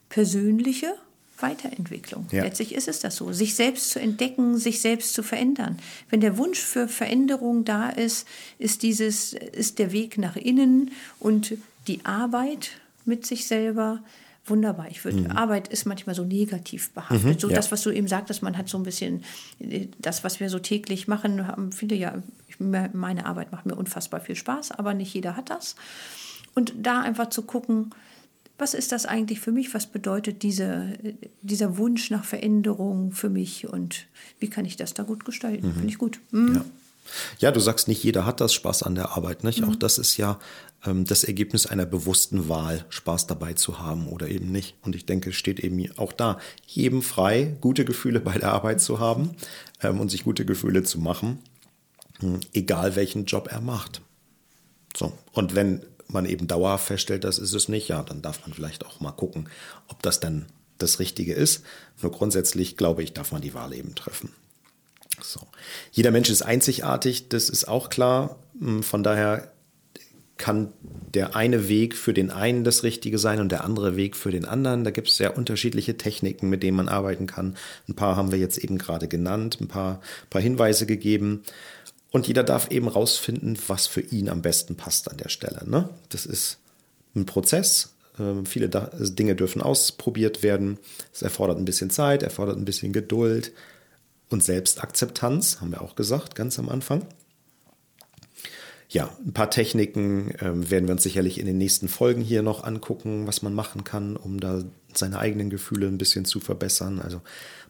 persönliche 0.09 0.95
Weiterentwicklung. 1.41 2.27
Ja. 2.31 2.45
Letztlich 2.45 2.75
ist 2.75 2.89
es 2.89 3.01
das 3.01 3.17
so, 3.17 3.33
sich 3.33 3.55
selbst 3.55 3.91
zu 3.91 4.01
entdecken, 4.01 4.57
sich 4.57 4.81
selbst 4.81 5.15
zu 5.15 5.23
verändern. 5.23 5.79
Wenn 6.11 6.21
der 6.21 6.39
Wunsch 6.39 6.61
für 6.61 6.89
Veränderung 6.89 7.65
da 7.65 7.91
ist, 7.91 8.27
ist 8.59 8.83
dieses 8.83 9.33
ist 9.33 9.79
der 9.79 9.93
Weg 9.93 10.19
nach 10.19 10.37
innen 10.37 10.93
und 11.19 11.55
die 11.87 12.05
Arbeit 12.05 12.71
mit 13.05 13.27
sich 13.27 13.47
selber 13.47 14.01
wunderbar. 14.47 14.89
Ich 14.91 15.05
würde, 15.05 15.19
mhm. 15.19 15.31
Arbeit 15.31 15.69
ist 15.69 15.87
manchmal 15.87 16.15
so 16.15 16.25
negativ 16.25 16.91
behaftet. 16.91 17.25
Mhm, 17.25 17.39
so 17.39 17.49
ja. 17.49 17.57
das, 17.57 17.73
was 17.73 17.83
du 17.83 17.91
eben 17.91 18.09
sagtest, 18.09 18.43
man 18.43 18.57
hat 18.59 18.69
so 18.69 18.79
ein 18.79 18.83
bisschen 18.83 19.25
das, 19.99 20.23
was 20.25 20.41
wir 20.41 20.51
so 20.51 20.59
täglich 20.59 21.09
machen, 21.09 21.47
haben 21.47 21.73
viele 21.73 21.97
ja, 21.97 22.23
meine 22.59 23.27
Arbeit 23.27 23.53
macht 23.53 23.67
mir 23.67 23.75
unfassbar 23.75 24.21
viel 24.21 24.37
Spaß, 24.37 24.73
aber 24.73 24.95
nicht 24.95 25.15
jeder 25.15 25.37
hat 25.37 25.51
das. 25.51 25.77
Und 26.55 26.75
da 26.77 27.01
einfach 27.01 27.31
zu 27.31 27.43
gucken, 27.43 27.91
was 28.59 28.75
ist 28.75 28.93
das 28.93 29.07
eigentlich 29.07 29.41
für 29.41 29.53
mich? 29.53 29.75
Was 29.75 29.87
bedeutet 29.87 30.43
diese, 30.43 30.93
dieser 31.43 31.77
Wunsch 31.77 32.11
nach 32.11 32.25
Veränderung 32.25 33.11
für 33.13 33.29
mich 33.29 33.69
und 33.69 34.07
wie 34.39 34.49
kann 34.49 34.65
ich 34.65 34.77
das 34.77 34.95
da 34.95 35.03
gut 35.03 35.25
gestalten? 35.25 35.69
Mhm. 35.69 35.73
Finde 35.75 35.89
ich 35.89 35.99
gut. 35.99 36.21
Mhm. 36.31 36.55
Ja. 36.55 36.65
ja. 37.39 37.51
du 37.51 37.61
sagst 37.61 37.89
nicht, 37.89 38.03
jeder 38.05 38.27
hat 38.27 38.41
das 38.41 38.55
Spaß 38.55 38.85
an 38.85 38.95
der 38.95 39.11
Arbeit. 39.11 39.43
Nicht? 39.43 39.61
Mhm. 39.61 39.71
Auch 39.71 39.77
das 39.77 39.99
ist 39.99 40.17
ja 40.19 40.39
ähm, 40.87 41.05
das 41.05 41.25
Ergebnis 41.25 41.67
einer 41.67 41.85
bewussten 41.85 42.49
Wahl, 42.49 42.85
Spaß 42.91 43.27
dabei 43.27 43.55
zu 43.55 43.81
haben 43.81 44.07
oder 44.07 44.29
eben 44.29 44.53
nicht. 44.53 44.77
Und 44.83 44.95
ich 44.95 45.05
denke, 45.05 45.31
es 45.31 45.37
steht 45.37 45.59
eben 45.59 45.85
auch 45.97 46.13
da, 46.13 46.39
jedem 46.67 47.03
frei, 47.03 47.57
gute 47.61 47.85
Gefühle 47.85 48.21
bei 48.21 48.39
der 48.39 48.53
Arbeit 48.53 48.81
zu 48.81 49.01
haben 49.01 49.35
ähm, 49.83 49.99
und 49.99 50.11
sich 50.11 50.23
gute 50.23 50.45
Gefühle 50.45 50.85
zu 50.85 51.01
machen, 51.01 51.39
hm, 52.21 52.39
egal 52.53 52.95
welchen 52.95 53.25
Job 53.25 53.49
er 53.51 53.61
macht. 53.61 54.01
So. 54.97 55.13
Und 55.33 55.57
wenn 55.57 55.83
man 56.09 56.27
eben 56.27 56.47
dauerhaft 56.47 56.87
feststellt, 56.87 57.25
das 57.25 57.39
ist 57.39 57.55
es 57.55 57.69
nicht, 57.69 57.89
ja, 57.89 58.03
dann 58.03 58.23
darf 58.23 58.41
man 58.43 58.53
vielleicht 58.53 58.87
auch 58.87 59.01
mal 59.01 59.13
gucken, 59.13 59.49
ob 59.89 60.03
das 60.03 60.21
dann 60.21 60.47
das 60.79 60.99
Richtige 60.99 61.35
ist. 61.35 61.65
Nur 62.03 62.13
grundsätzlich 62.13 62.77
glaube 62.77 63.03
ich, 63.03 63.13
darf 63.13 63.33
man 63.33 63.43
die 63.43 63.55
Wahl 63.55 63.73
eben 63.73 63.95
treffen. 63.95 64.31
So. 65.23 65.41
Jeder 65.93 66.11
Mensch 66.11 66.31
ist 66.31 66.43
einzigartig, 66.43 67.29
das 67.29 67.49
ist 67.49 67.69
auch 67.69 67.89
klar. 67.89 68.37
Hm, 68.59 68.83
von 68.83 69.03
daher 69.03 69.53
kann 70.37 70.73
der 71.15 71.37
eine 71.37 71.69
Weg 71.69 71.95
für 71.97 72.13
den 72.13 72.31
einen 72.31 72.65
das 72.65 72.83
Richtige 72.83 73.19
sein 73.19 73.41
und 73.41 73.53
der 73.53 73.63
andere 73.63 73.95
Weg 73.97 74.17
für 74.17 74.33
den 74.33 74.45
anderen. 74.45 74.83
Da 74.83 74.91
gibt 74.91 75.09
es 75.09 75.17
sehr 75.17 75.37
unterschiedliche 75.37 75.97
Techniken, 75.97 76.51
mit 76.51 76.65
denen 76.65 76.77
man 76.77 76.89
arbeiten 76.89 77.29
kann. 77.29 77.57
Ein 77.89 77.95
paar 77.95 78.17
haben 78.17 78.33
wir 78.33 78.39
jetzt 78.39 78.59
eben 78.59 78.77
gerade 78.77 79.07
genannt, 79.07 79.59
ein 79.61 79.69
paar, 79.69 80.01
paar 80.31 80.43
Hinweise 80.43 80.87
gegeben. 80.87 81.45
Und 82.15 82.29
jeder 82.29 82.45
darf 82.45 82.71
eben 82.71 82.87
rausfinden, 82.87 83.59
was 83.67 83.89
für 83.89 84.01
ihn 84.01 84.29
am 84.29 84.41
besten 84.41 84.77
passt 84.77 85.11
an 85.11 85.17
der 85.17 85.29
Stelle. 85.29 85.69
Ne? 85.69 85.89
Das 86.11 86.27
ist 86.27 86.59
ein 87.17 87.27
Prozess. 87.27 87.97
Ähm, 88.21 88.47
viele 88.47 88.69
da 88.69 88.93
Dinge 89.01 89.35
dürfen 89.35 89.61
ausprobiert 89.61 90.45
werden. 90.45 90.79
Es 91.13 91.23
erfordert 91.23 91.59
ein 91.59 91.65
bisschen 91.65 91.91
Zeit, 91.91 92.23
erfordert 92.23 92.57
ein 92.57 92.65
bisschen 92.65 92.93
Geduld 92.93 93.51
und 94.31 94.45
Selbstakzeptanz, 94.45 95.61
haben 95.61 95.73
wir 95.73 95.83
auch 95.83 95.97
gesagt, 95.97 96.37
ganz 96.37 96.57
am 96.61 96.69
Anfang. 96.69 97.05
Ja, 98.89 99.11
ein 99.27 99.33
paar 99.33 99.51
Techniken 99.51 100.35
ähm, 100.41 100.71
werden 100.71 100.87
wir 100.87 100.93
uns 100.93 101.03
sicherlich 101.03 101.41
in 101.41 101.47
den 101.47 101.59
nächsten 101.59 101.89
Folgen 101.89 102.23
hier 102.23 102.43
noch 102.43 102.63
angucken, 102.63 103.27
was 103.27 103.43
man 103.43 103.55
machen 103.55 103.83
kann, 103.83 104.17
um 104.17 104.39
da 104.39 104.63
seine 104.95 105.19
eigenen 105.19 105.51
Gefühle 105.51 105.89
ein 105.89 105.99
bisschen 105.99 106.27
zu 106.27 106.39
verbessern. 106.39 107.01
Also 107.01 107.23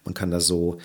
man 0.04 0.12
kann 0.12 0.30
da 0.30 0.38
so 0.38 0.76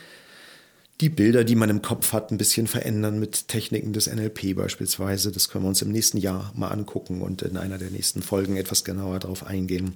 die 1.02 1.10
Bilder, 1.10 1.44
die 1.44 1.56
man 1.56 1.70
im 1.70 1.82
Kopf 1.82 2.12
hat, 2.12 2.32
ein 2.32 2.38
bisschen 2.38 2.68
verändern 2.68 3.20
mit 3.20 3.48
Techniken 3.48 3.94
des 3.94 4.08
NLP 4.08 4.56
beispielsweise. 4.56 5.32
Das 5.32 5.50
können 5.50 5.64
wir 5.64 5.70
uns 5.70 5.82
im 5.82 5.92
nächsten 5.92 6.18
Jahr 6.18 6.52
mal 6.56 6.70
angucken 6.70 7.22
und 7.22 7.42
in 7.42 7.58
einer 7.58 7.78
der 7.78 7.90
nächsten 7.90 8.22
Folgen 8.22 8.58
etwas 8.58 8.84
genauer 8.84 9.20
darauf 9.20 9.46
eingehen. 9.46 9.94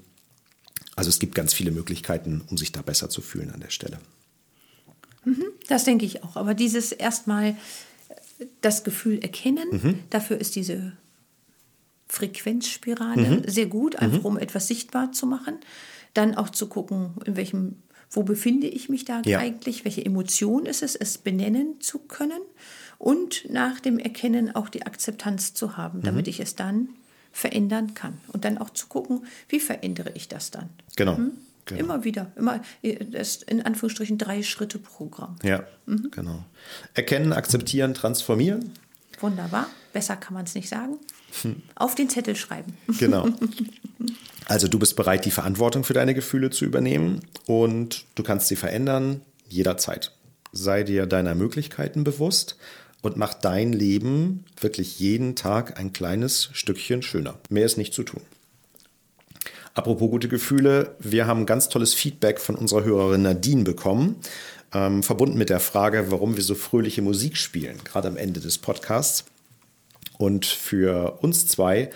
Also 0.96 1.10
es 1.10 1.20
gibt 1.20 1.36
ganz 1.36 1.54
viele 1.54 1.72
Möglichkeiten, 1.72 2.42
um 2.50 2.58
sich 2.58 2.72
da 2.72 2.82
besser 2.82 3.10
zu 3.10 3.22
fühlen 3.22 3.52
an 3.52 3.60
der 3.60 3.70
Stelle. 3.70 4.00
Mhm, 5.26 5.46
das 5.68 5.84
denke 5.84 6.06
ich 6.06 6.24
auch. 6.24 6.36
Aber 6.36 6.54
dieses 6.54 6.92
erstmal 6.92 7.56
das 8.62 8.84
Gefühl 8.84 9.20
erkennen, 9.20 9.68
mhm. 9.72 10.00
dafür 10.10 10.40
ist 10.40 10.56
diese 10.56 10.94
Frequenzspirale 12.08 13.42
mhm. 13.42 13.44
sehr 13.48 13.66
gut, 13.66 13.96
einfach 13.96 14.20
mhm. 14.20 14.26
um 14.26 14.38
etwas 14.38 14.68
sichtbar 14.68 15.12
zu 15.12 15.26
machen. 15.26 15.56
Dann 16.14 16.36
auch 16.36 16.50
zu 16.50 16.68
gucken, 16.68 17.16
in 17.26 17.36
welchem, 17.36 17.78
wo 18.14 18.24
befinde 18.24 18.68
ich 18.68 18.90
mich 18.90 19.06
da 19.06 19.22
ja. 19.26 19.40
eigentlich, 19.40 19.84
welche 19.86 20.06
Emotion 20.06 20.66
ist 20.66 20.84
es, 20.84 20.96
es 20.96 21.18
benennen 21.18 21.82
zu 21.82 22.00
können 22.00 22.42
und 23.00 23.50
nach 23.50 23.80
dem 23.80 24.00
Erkennen 24.00 24.56
auch 24.56 24.70
die 24.70 24.86
Akzeptanz 24.86 25.54
zu 25.54 25.76
haben, 25.76 26.00
mhm. 26.00 26.04
damit 26.04 26.28
ich 26.28 26.40
es 26.40 26.56
dann 26.56 26.90
verändern 27.32 27.96
kann. 27.96 28.20
Und 28.32 28.46
dann 28.46 28.60
auch 28.60 28.70
zu 28.70 28.88
gucken, 28.88 29.26
wie 29.50 29.60
verändere 29.60 30.12
ich 30.14 30.28
das 30.30 30.52
dann. 30.52 30.70
Genau. 30.96 31.18
Hm? 31.18 31.32
Genau. 31.66 31.80
Immer 31.80 32.04
wieder, 32.04 32.32
immer 32.36 32.62
das 33.12 33.38
in 33.38 33.62
Anführungsstrichen 33.62 34.18
drei 34.18 34.44
Schritte 34.44 34.78
Programm. 34.80 35.38
Ja, 35.44 35.66
mhm. 35.86 36.10
genau. 36.12 36.44
Erkennen, 36.94 37.32
akzeptieren, 37.32 37.94
transformieren. 37.94 38.74
Wunderbar. 39.22 39.68
Besser 39.94 40.18
kann 40.18 40.34
man 40.34 40.44
es 40.44 40.56
nicht 40.56 40.68
sagen. 40.68 40.98
Hm. 41.42 41.62
Auf 41.76 41.96
den 41.96 42.10
Zettel 42.10 42.36
schreiben. 42.36 42.74
Genau. 43.00 43.30
Also 44.46 44.68
du 44.68 44.80
bist 44.80 44.96
bereit, 44.96 45.26
die 45.26 45.32
Verantwortung 45.32 45.84
für 45.84 45.94
deine 45.94 46.14
Gefühle 46.14 46.50
zu 46.50 46.66
übernehmen 46.66 47.22
und 47.46 48.06
du 48.16 48.24
kannst 48.24 48.48
sie 48.48 48.56
verändern 48.56 49.22
jederzeit. 49.48 50.12
Sei 50.52 50.84
dir 50.84 51.06
deiner 51.06 51.36
Möglichkeiten 51.36 52.04
bewusst 52.04 52.58
und 53.02 53.18
mach 53.18 53.34
dein 53.34 53.74
Leben 53.74 54.46
wirklich 54.60 55.00
jeden 55.00 55.36
Tag 55.36 55.80
ein 55.80 55.94
kleines 55.94 56.50
Stückchen 56.54 57.02
schöner. 57.02 57.40
Mehr 57.50 57.66
ist 57.66 57.78
nicht 57.78 57.94
zu 57.94 58.04
tun. 58.04 58.22
Apropos 59.76 60.10
gute 60.10 60.28
Gefühle, 60.28 60.96
wir 61.00 61.26
haben 61.26 61.46
ganz 61.46 61.68
tolles 61.68 61.94
Feedback 61.94 62.40
von 62.40 62.56
unserer 62.56 62.84
Hörerin 62.84 63.24
Nadine 63.24 63.64
bekommen, 63.64 64.18
ähm, 64.72 65.02
verbunden 65.02 65.38
mit 65.38 65.50
der 65.50 65.60
Frage, 65.60 66.12
warum 66.12 66.36
wir 66.36 66.44
so 66.44 66.54
fröhliche 66.54 67.02
Musik 67.02 67.38
spielen, 67.38 67.78
gerade 67.84 68.08
am 68.08 68.18
Ende 68.18 68.40
des 68.40 68.60
Podcasts. 68.60 69.26
Und 70.20 70.46
für 70.46 71.18
uns 71.22 71.48
zwei 71.48 71.90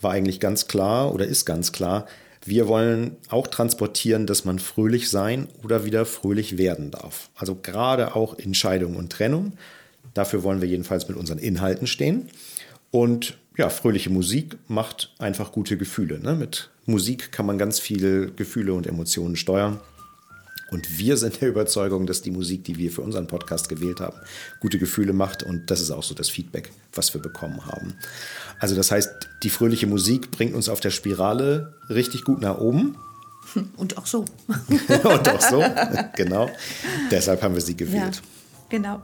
war 0.00 0.12
eigentlich 0.12 0.40
ganz 0.40 0.66
klar 0.66 1.12
oder 1.14 1.26
ist 1.26 1.44
ganz 1.44 1.72
klar, 1.72 2.06
wir 2.44 2.68
wollen 2.68 3.16
auch 3.28 3.46
transportieren, 3.46 4.26
dass 4.26 4.44
man 4.44 4.58
fröhlich 4.58 5.10
sein 5.10 5.48
oder 5.62 5.84
wieder 5.84 6.06
fröhlich 6.06 6.56
werden 6.56 6.90
darf. 6.90 7.28
Also 7.34 7.54
gerade 7.54 8.16
auch 8.16 8.34
in 8.34 8.54
Scheidung 8.54 8.96
und 8.96 9.12
Trennung. 9.12 9.52
Dafür 10.14 10.42
wollen 10.42 10.60
wir 10.60 10.68
jedenfalls 10.68 11.08
mit 11.08 11.16
unseren 11.18 11.38
Inhalten 11.38 11.86
stehen. 11.86 12.28
Und 12.90 13.38
ja, 13.56 13.68
fröhliche 13.68 14.10
Musik 14.10 14.56
macht 14.68 15.12
einfach 15.18 15.52
gute 15.52 15.76
Gefühle. 15.76 16.18
Ne? 16.18 16.34
Mit 16.34 16.70
Musik 16.86 17.30
kann 17.30 17.46
man 17.46 17.58
ganz 17.58 17.78
viele 17.78 18.30
Gefühle 18.32 18.72
und 18.72 18.86
Emotionen 18.86 19.36
steuern. 19.36 19.80
Und 20.70 20.98
wir 20.98 21.16
sind 21.16 21.40
der 21.40 21.48
Überzeugung, 21.48 22.06
dass 22.06 22.22
die 22.22 22.30
Musik, 22.30 22.64
die 22.64 22.78
wir 22.78 22.90
für 22.90 23.02
unseren 23.02 23.26
Podcast 23.26 23.68
gewählt 23.68 24.00
haben, 24.00 24.16
gute 24.60 24.78
Gefühle 24.78 25.12
macht. 25.12 25.42
Und 25.42 25.70
das 25.70 25.80
ist 25.80 25.90
auch 25.90 26.02
so 26.02 26.14
das 26.14 26.28
Feedback, 26.28 26.70
was 26.92 27.12
wir 27.14 27.20
bekommen 27.20 27.66
haben. 27.66 27.94
Also 28.58 28.74
das 28.76 28.90
heißt, 28.90 29.10
die 29.42 29.50
fröhliche 29.50 29.86
Musik 29.86 30.30
bringt 30.30 30.54
uns 30.54 30.68
auf 30.68 30.80
der 30.80 30.90
Spirale 30.90 31.74
richtig 31.88 32.24
gut 32.24 32.40
nach 32.40 32.58
oben. 32.58 32.96
Und 33.76 33.98
auch 33.98 34.06
so. 34.06 34.24
und 34.48 35.28
auch 35.28 35.40
so, 35.40 35.64
genau. 36.14 36.50
Deshalb 37.10 37.42
haben 37.42 37.54
wir 37.54 37.62
sie 37.62 37.76
gewählt. 37.76 38.16
Ja, 38.16 38.68
genau. 38.68 39.02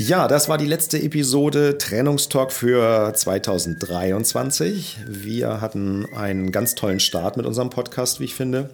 Ja, 0.00 0.28
das 0.28 0.48
war 0.48 0.58
die 0.58 0.66
letzte 0.66 1.02
Episode 1.02 1.76
Trennungstalk 1.76 2.52
für 2.52 3.12
2023. 3.12 4.98
Wir 5.08 5.60
hatten 5.60 6.06
einen 6.14 6.52
ganz 6.52 6.76
tollen 6.76 7.00
Start 7.00 7.36
mit 7.36 7.44
unserem 7.44 7.68
Podcast, 7.68 8.20
wie 8.20 8.24
ich 8.26 8.34
finde. 8.36 8.70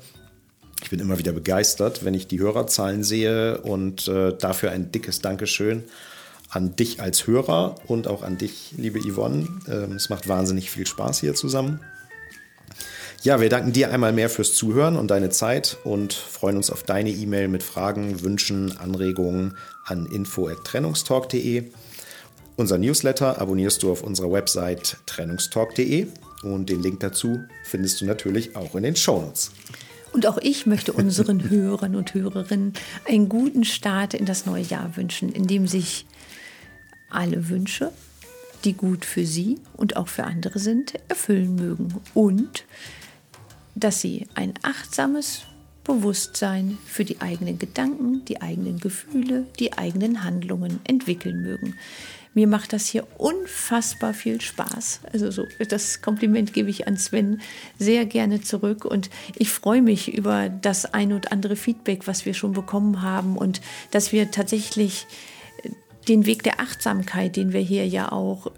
Ich 0.84 0.90
bin 0.90 1.00
immer 1.00 1.18
wieder 1.18 1.32
begeistert, 1.32 2.04
wenn 2.04 2.12
ich 2.12 2.26
die 2.26 2.40
Hörerzahlen 2.40 3.02
sehe 3.04 3.56
und 3.62 4.06
äh, 4.06 4.36
dafür 4.36 4.70
ein 4.70 4.92
dickes 4.92 5.22
Dankeschön 5.22 5.84
an 6.50 6.76
dich 6.76 7.00
als 7.00 7.26
Hörer 7.26 7.76
und 7.86 8.06
auch 8.06 8.22
an 8.22 8.36
dich, 8.36 8.74
liebe 8.76 9.00
Yvonne. 9.00 9.48
Ähm, 9.66 9.92
es 9.92 10.10
macht 10.10 10.28
wahnsinnig 10.28 10.70
viel 10.70 10.86
Spaß 10.86 11.20
hier 11.20 11.34
zusammen. 11.34 11.80
Ja, 13.22 13.40
wir 13.40 13.48
danken 13.48 13.72
dir 13.72 13.90
einmal 13.90 14.12
mehr 14.12 14.28
fürs 14.28 14.52
Zuhören 14.52 14.96
und 14.96 15.10
deine 15.10 15.30
Zeit 15.30 15.78
und 15.84 16.12
freuen 16.12 16.58
uns 16.58 16.70
auf 16.70 16.82
deine 16.82 17.08
E-Mail 17.08 17.48
mit 17.48 17.62
Fragen, 17.62 18.20
Wünschen, 18.20 18.76
Anregungen 18.76 19.56
an 19.86 20.04
info@trennungstalk.de. 20.04 21.64
Unser 22.56 22.76
Newsletter 22.76 23.40
abonnierst 23.40 23.82
du 23.82 23.90
auf 23.90 24.02
unserer 24.02 24.30
Website 24.30 24.98
trennungstalk.de 25.06 26.08
und 26.42 26.68
den 26.68 26.82
Link 26.82 27.00
dazu 27.00 27.40
findest 27.64 28.02
du 28.02 28.04
natürlich 28.04 28.54
auch 28.54 28.74
in 28.74 28.82
den 28.82 28.96
Shownotes. 28.96 29.50
Und 30.14 30.28
auch 30.28 30.38
ich 30.38 30.64
möchte 30.64 30.92
unseren 30.92 31.50
Hörern 31.50 31.96
und 31.96 32.14
Hörerinnen 32.14 32.72
einen 33.08 33.28
guten 33.28 33.64
Start 33.64 34.14
in 34.14 34.26
das 34.26 34.46
neue 34.46 34.62
Jahr 34.62 34.96
wünschen, 34.96 35.30
indem 35.30 35.66
sich 35.66 36.06
alle 37.10 37.48
Wünsche, 37.48 37.90
die 38.64 38.74
gut 38.74 39.04
für 39.04 39.26
sie 39.26 39.58
und 39.76 39.96
auch 39.96 40.06
für 40.06 40.22
andere 40.22 40.60
sind, 40.60 40.94
erfüllen 41.08 41.56
mögen. 41.56 42.00
Und 42.14 42.64
dass 43.74 44.00
sie 44.00 44.28
ein 44.36 44.54
achtsames 44.62 45.42
Bewusstsein 45.82 46.78
für 46.86 47.04
die 47.04 47.20
eigenen 47.20 47.58
Gedanken, 47.58 48.24
die 48.24 48.40
eigenen 48.40 48.78
Gefühle, 48.78 49.46
die 49.58 49.72
eigenen 49.72 50.22
Handlungen 50.22 50.78
entwickeln 50.84 51.42
mögen. 51.42 51.74
Mir 52.34 52.48
macht 52.48 52.72
das 52.72 52.86
hier 52.86 53.06
unfassbar 53.16 54.12
viel 54.12 54.40
Spaß. 54.40 55.00
Also 55.12 55.30
so, 55.30 55.46
das 55.68 56.02
Kompliment 56.02 56.52
gebe 56.52 56.68
ich 56.68 56.86
an 56.88 56.96
Sven 56.96 57.40
sehr 57.78 58.06
gerne 58.06 58.40
zurück 58.40 58.84
und 58.84 59.08
ich 59.36 59.50
freue 59.50 59.82
mich 59.82 60.12
über 60.12 60.48
das 60.48 60.92
ein 60.92 61.12
und 61.12 61.30
andere 61.32 61.56
Feedback, 61.56 62.06
was 62.06 62.26
wir 62.26 62.34
schon 62.34 62.52
bekommen 62.52 63.02
haben 63.02 63.36
und 63.36 63.60
dass 63.92 64.12
wir 64.12 64.30
tatsächlich 64.30 65.06
den 66.08 66.26
Weg 66.26 66.42
der 66.42 66.60
Achtsamkeit, 66.60 67.36
den 67.36 67.52
wir 67.52 67.60
hier 67.60 67.86
ja 67.86 68.12
auch 68.12 68.50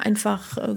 einfach 0.00 0.56
äh, 0.58 0.76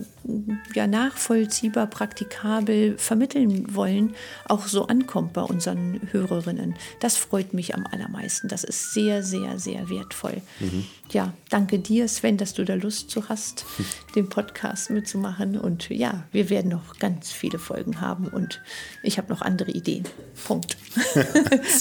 ja, 0.73 0.87
nachvollziehbar, 0.87 1.87
praktikabel 1.87 2.97
vermitteln 2.97 3.73
wollen, 3.75 4.15
auch 4.45 4.67
so 4.67 4.87
ankommt 4.87 5.33
bei 5.33 5.41
unseren 5.41 6.01
Hörerinnen. 6.11 6.75
Das 6.99 7.17
freut 7.17 7.53
mich 7.53 7.75
am 7.75 7.85
allermeisten. 7.85 8.47
Das 8.47 8.63
ist 8.63 8.93
sehr, 8.93 9.23
sehr, 9.23 9.59
sehr 9.59 9.89
wertvoll. 9.89 10.41
Mhm. 10.59 10.85
Ja, 11.11 11.33
danke 11.49 11.79
dir, 11.79 12.07
Sven, 12.07 12.37
dass 12.37 12.53
du 12.53 12.63
da 12.63 12.75
Lust 12.75 13.09
zu 13.09 13.29
hast, 13.29 13.65
den 14.15 14.29
Podcast 14.29 14.89
mitzumachen. 14.89 15.59
Und 15.59 15.89
ja, 15.89 16.23
wir 16.31 16.49
werden 16.49 16.71
noch 16.71 16.97
ganz 16.99 17.31
viele 17.31 17.59
Folgen 17.59 18.01
haben 18.01 18.27
und 18.27 18.61
ich 19.03 19.17
habe 19.17 19.31
noch 19.31 19.41
andere 19.41 19.71
Ideen. 19.71 20.05
Punkt. 20.45 20.77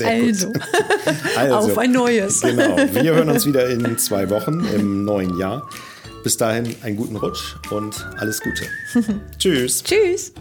also, 0.05 0.52
also, 1.37 1.55
auf 1.55 1.78
ein 1.78 1.92
neues. 1.92 2.40
Genau. 2.40 2.76
Wir 2.76 3.14
hören 3.14 3.31
uns 3.31 3.46
wieder 3.46 3.68
in 3.68 3.96
zwei 3.98 4.28
Wochen 4.31 4.64
im 4.74 5.05
neuen 5.05 5.38
Jahr. 5.38 5.68
Bis 6.22 6.37
dahin 6.37 6.74
einen 6.82 6.96
guten 6.96 7.16
Rutsch 7.16 7.56
und 7.70 8.06
alles 8.18 8.40
Gute. 8.40 8.66
Tschüss. 9.38 9.82
Tschüss. 9.82 10.32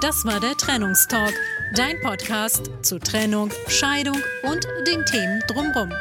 Das 0.00 0.24
war 0.24 0.40
der 0.40 0.56
Trennungstalk, 0.56 1.34
dein 1.74 2.00
Podcast 2.00 2.70
zu 2.82 2.98
Trennung, 2.98 3.50
Scheidung 3.68 4.16
und 4.42 4.66
den 4.86 5.04
Themen 5.06 5.42
drumherum. 5.48 5.92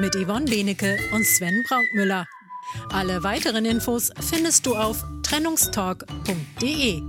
Mit 0.00 0.14
Yvonne 0.14 0.46
Benecke 0.46 0.96
und 1.12 1.24
Sven 1.24 1.62
Braunmüller. 1.68 2.26
Alle 2.90 3.22
weiteren 3.22 3.64
Infos 3.64 4.10
findest 4.20 4.66
du 4.66 4.74
auf 4.74 5.04
trennungstalk.de. 5.22 7.02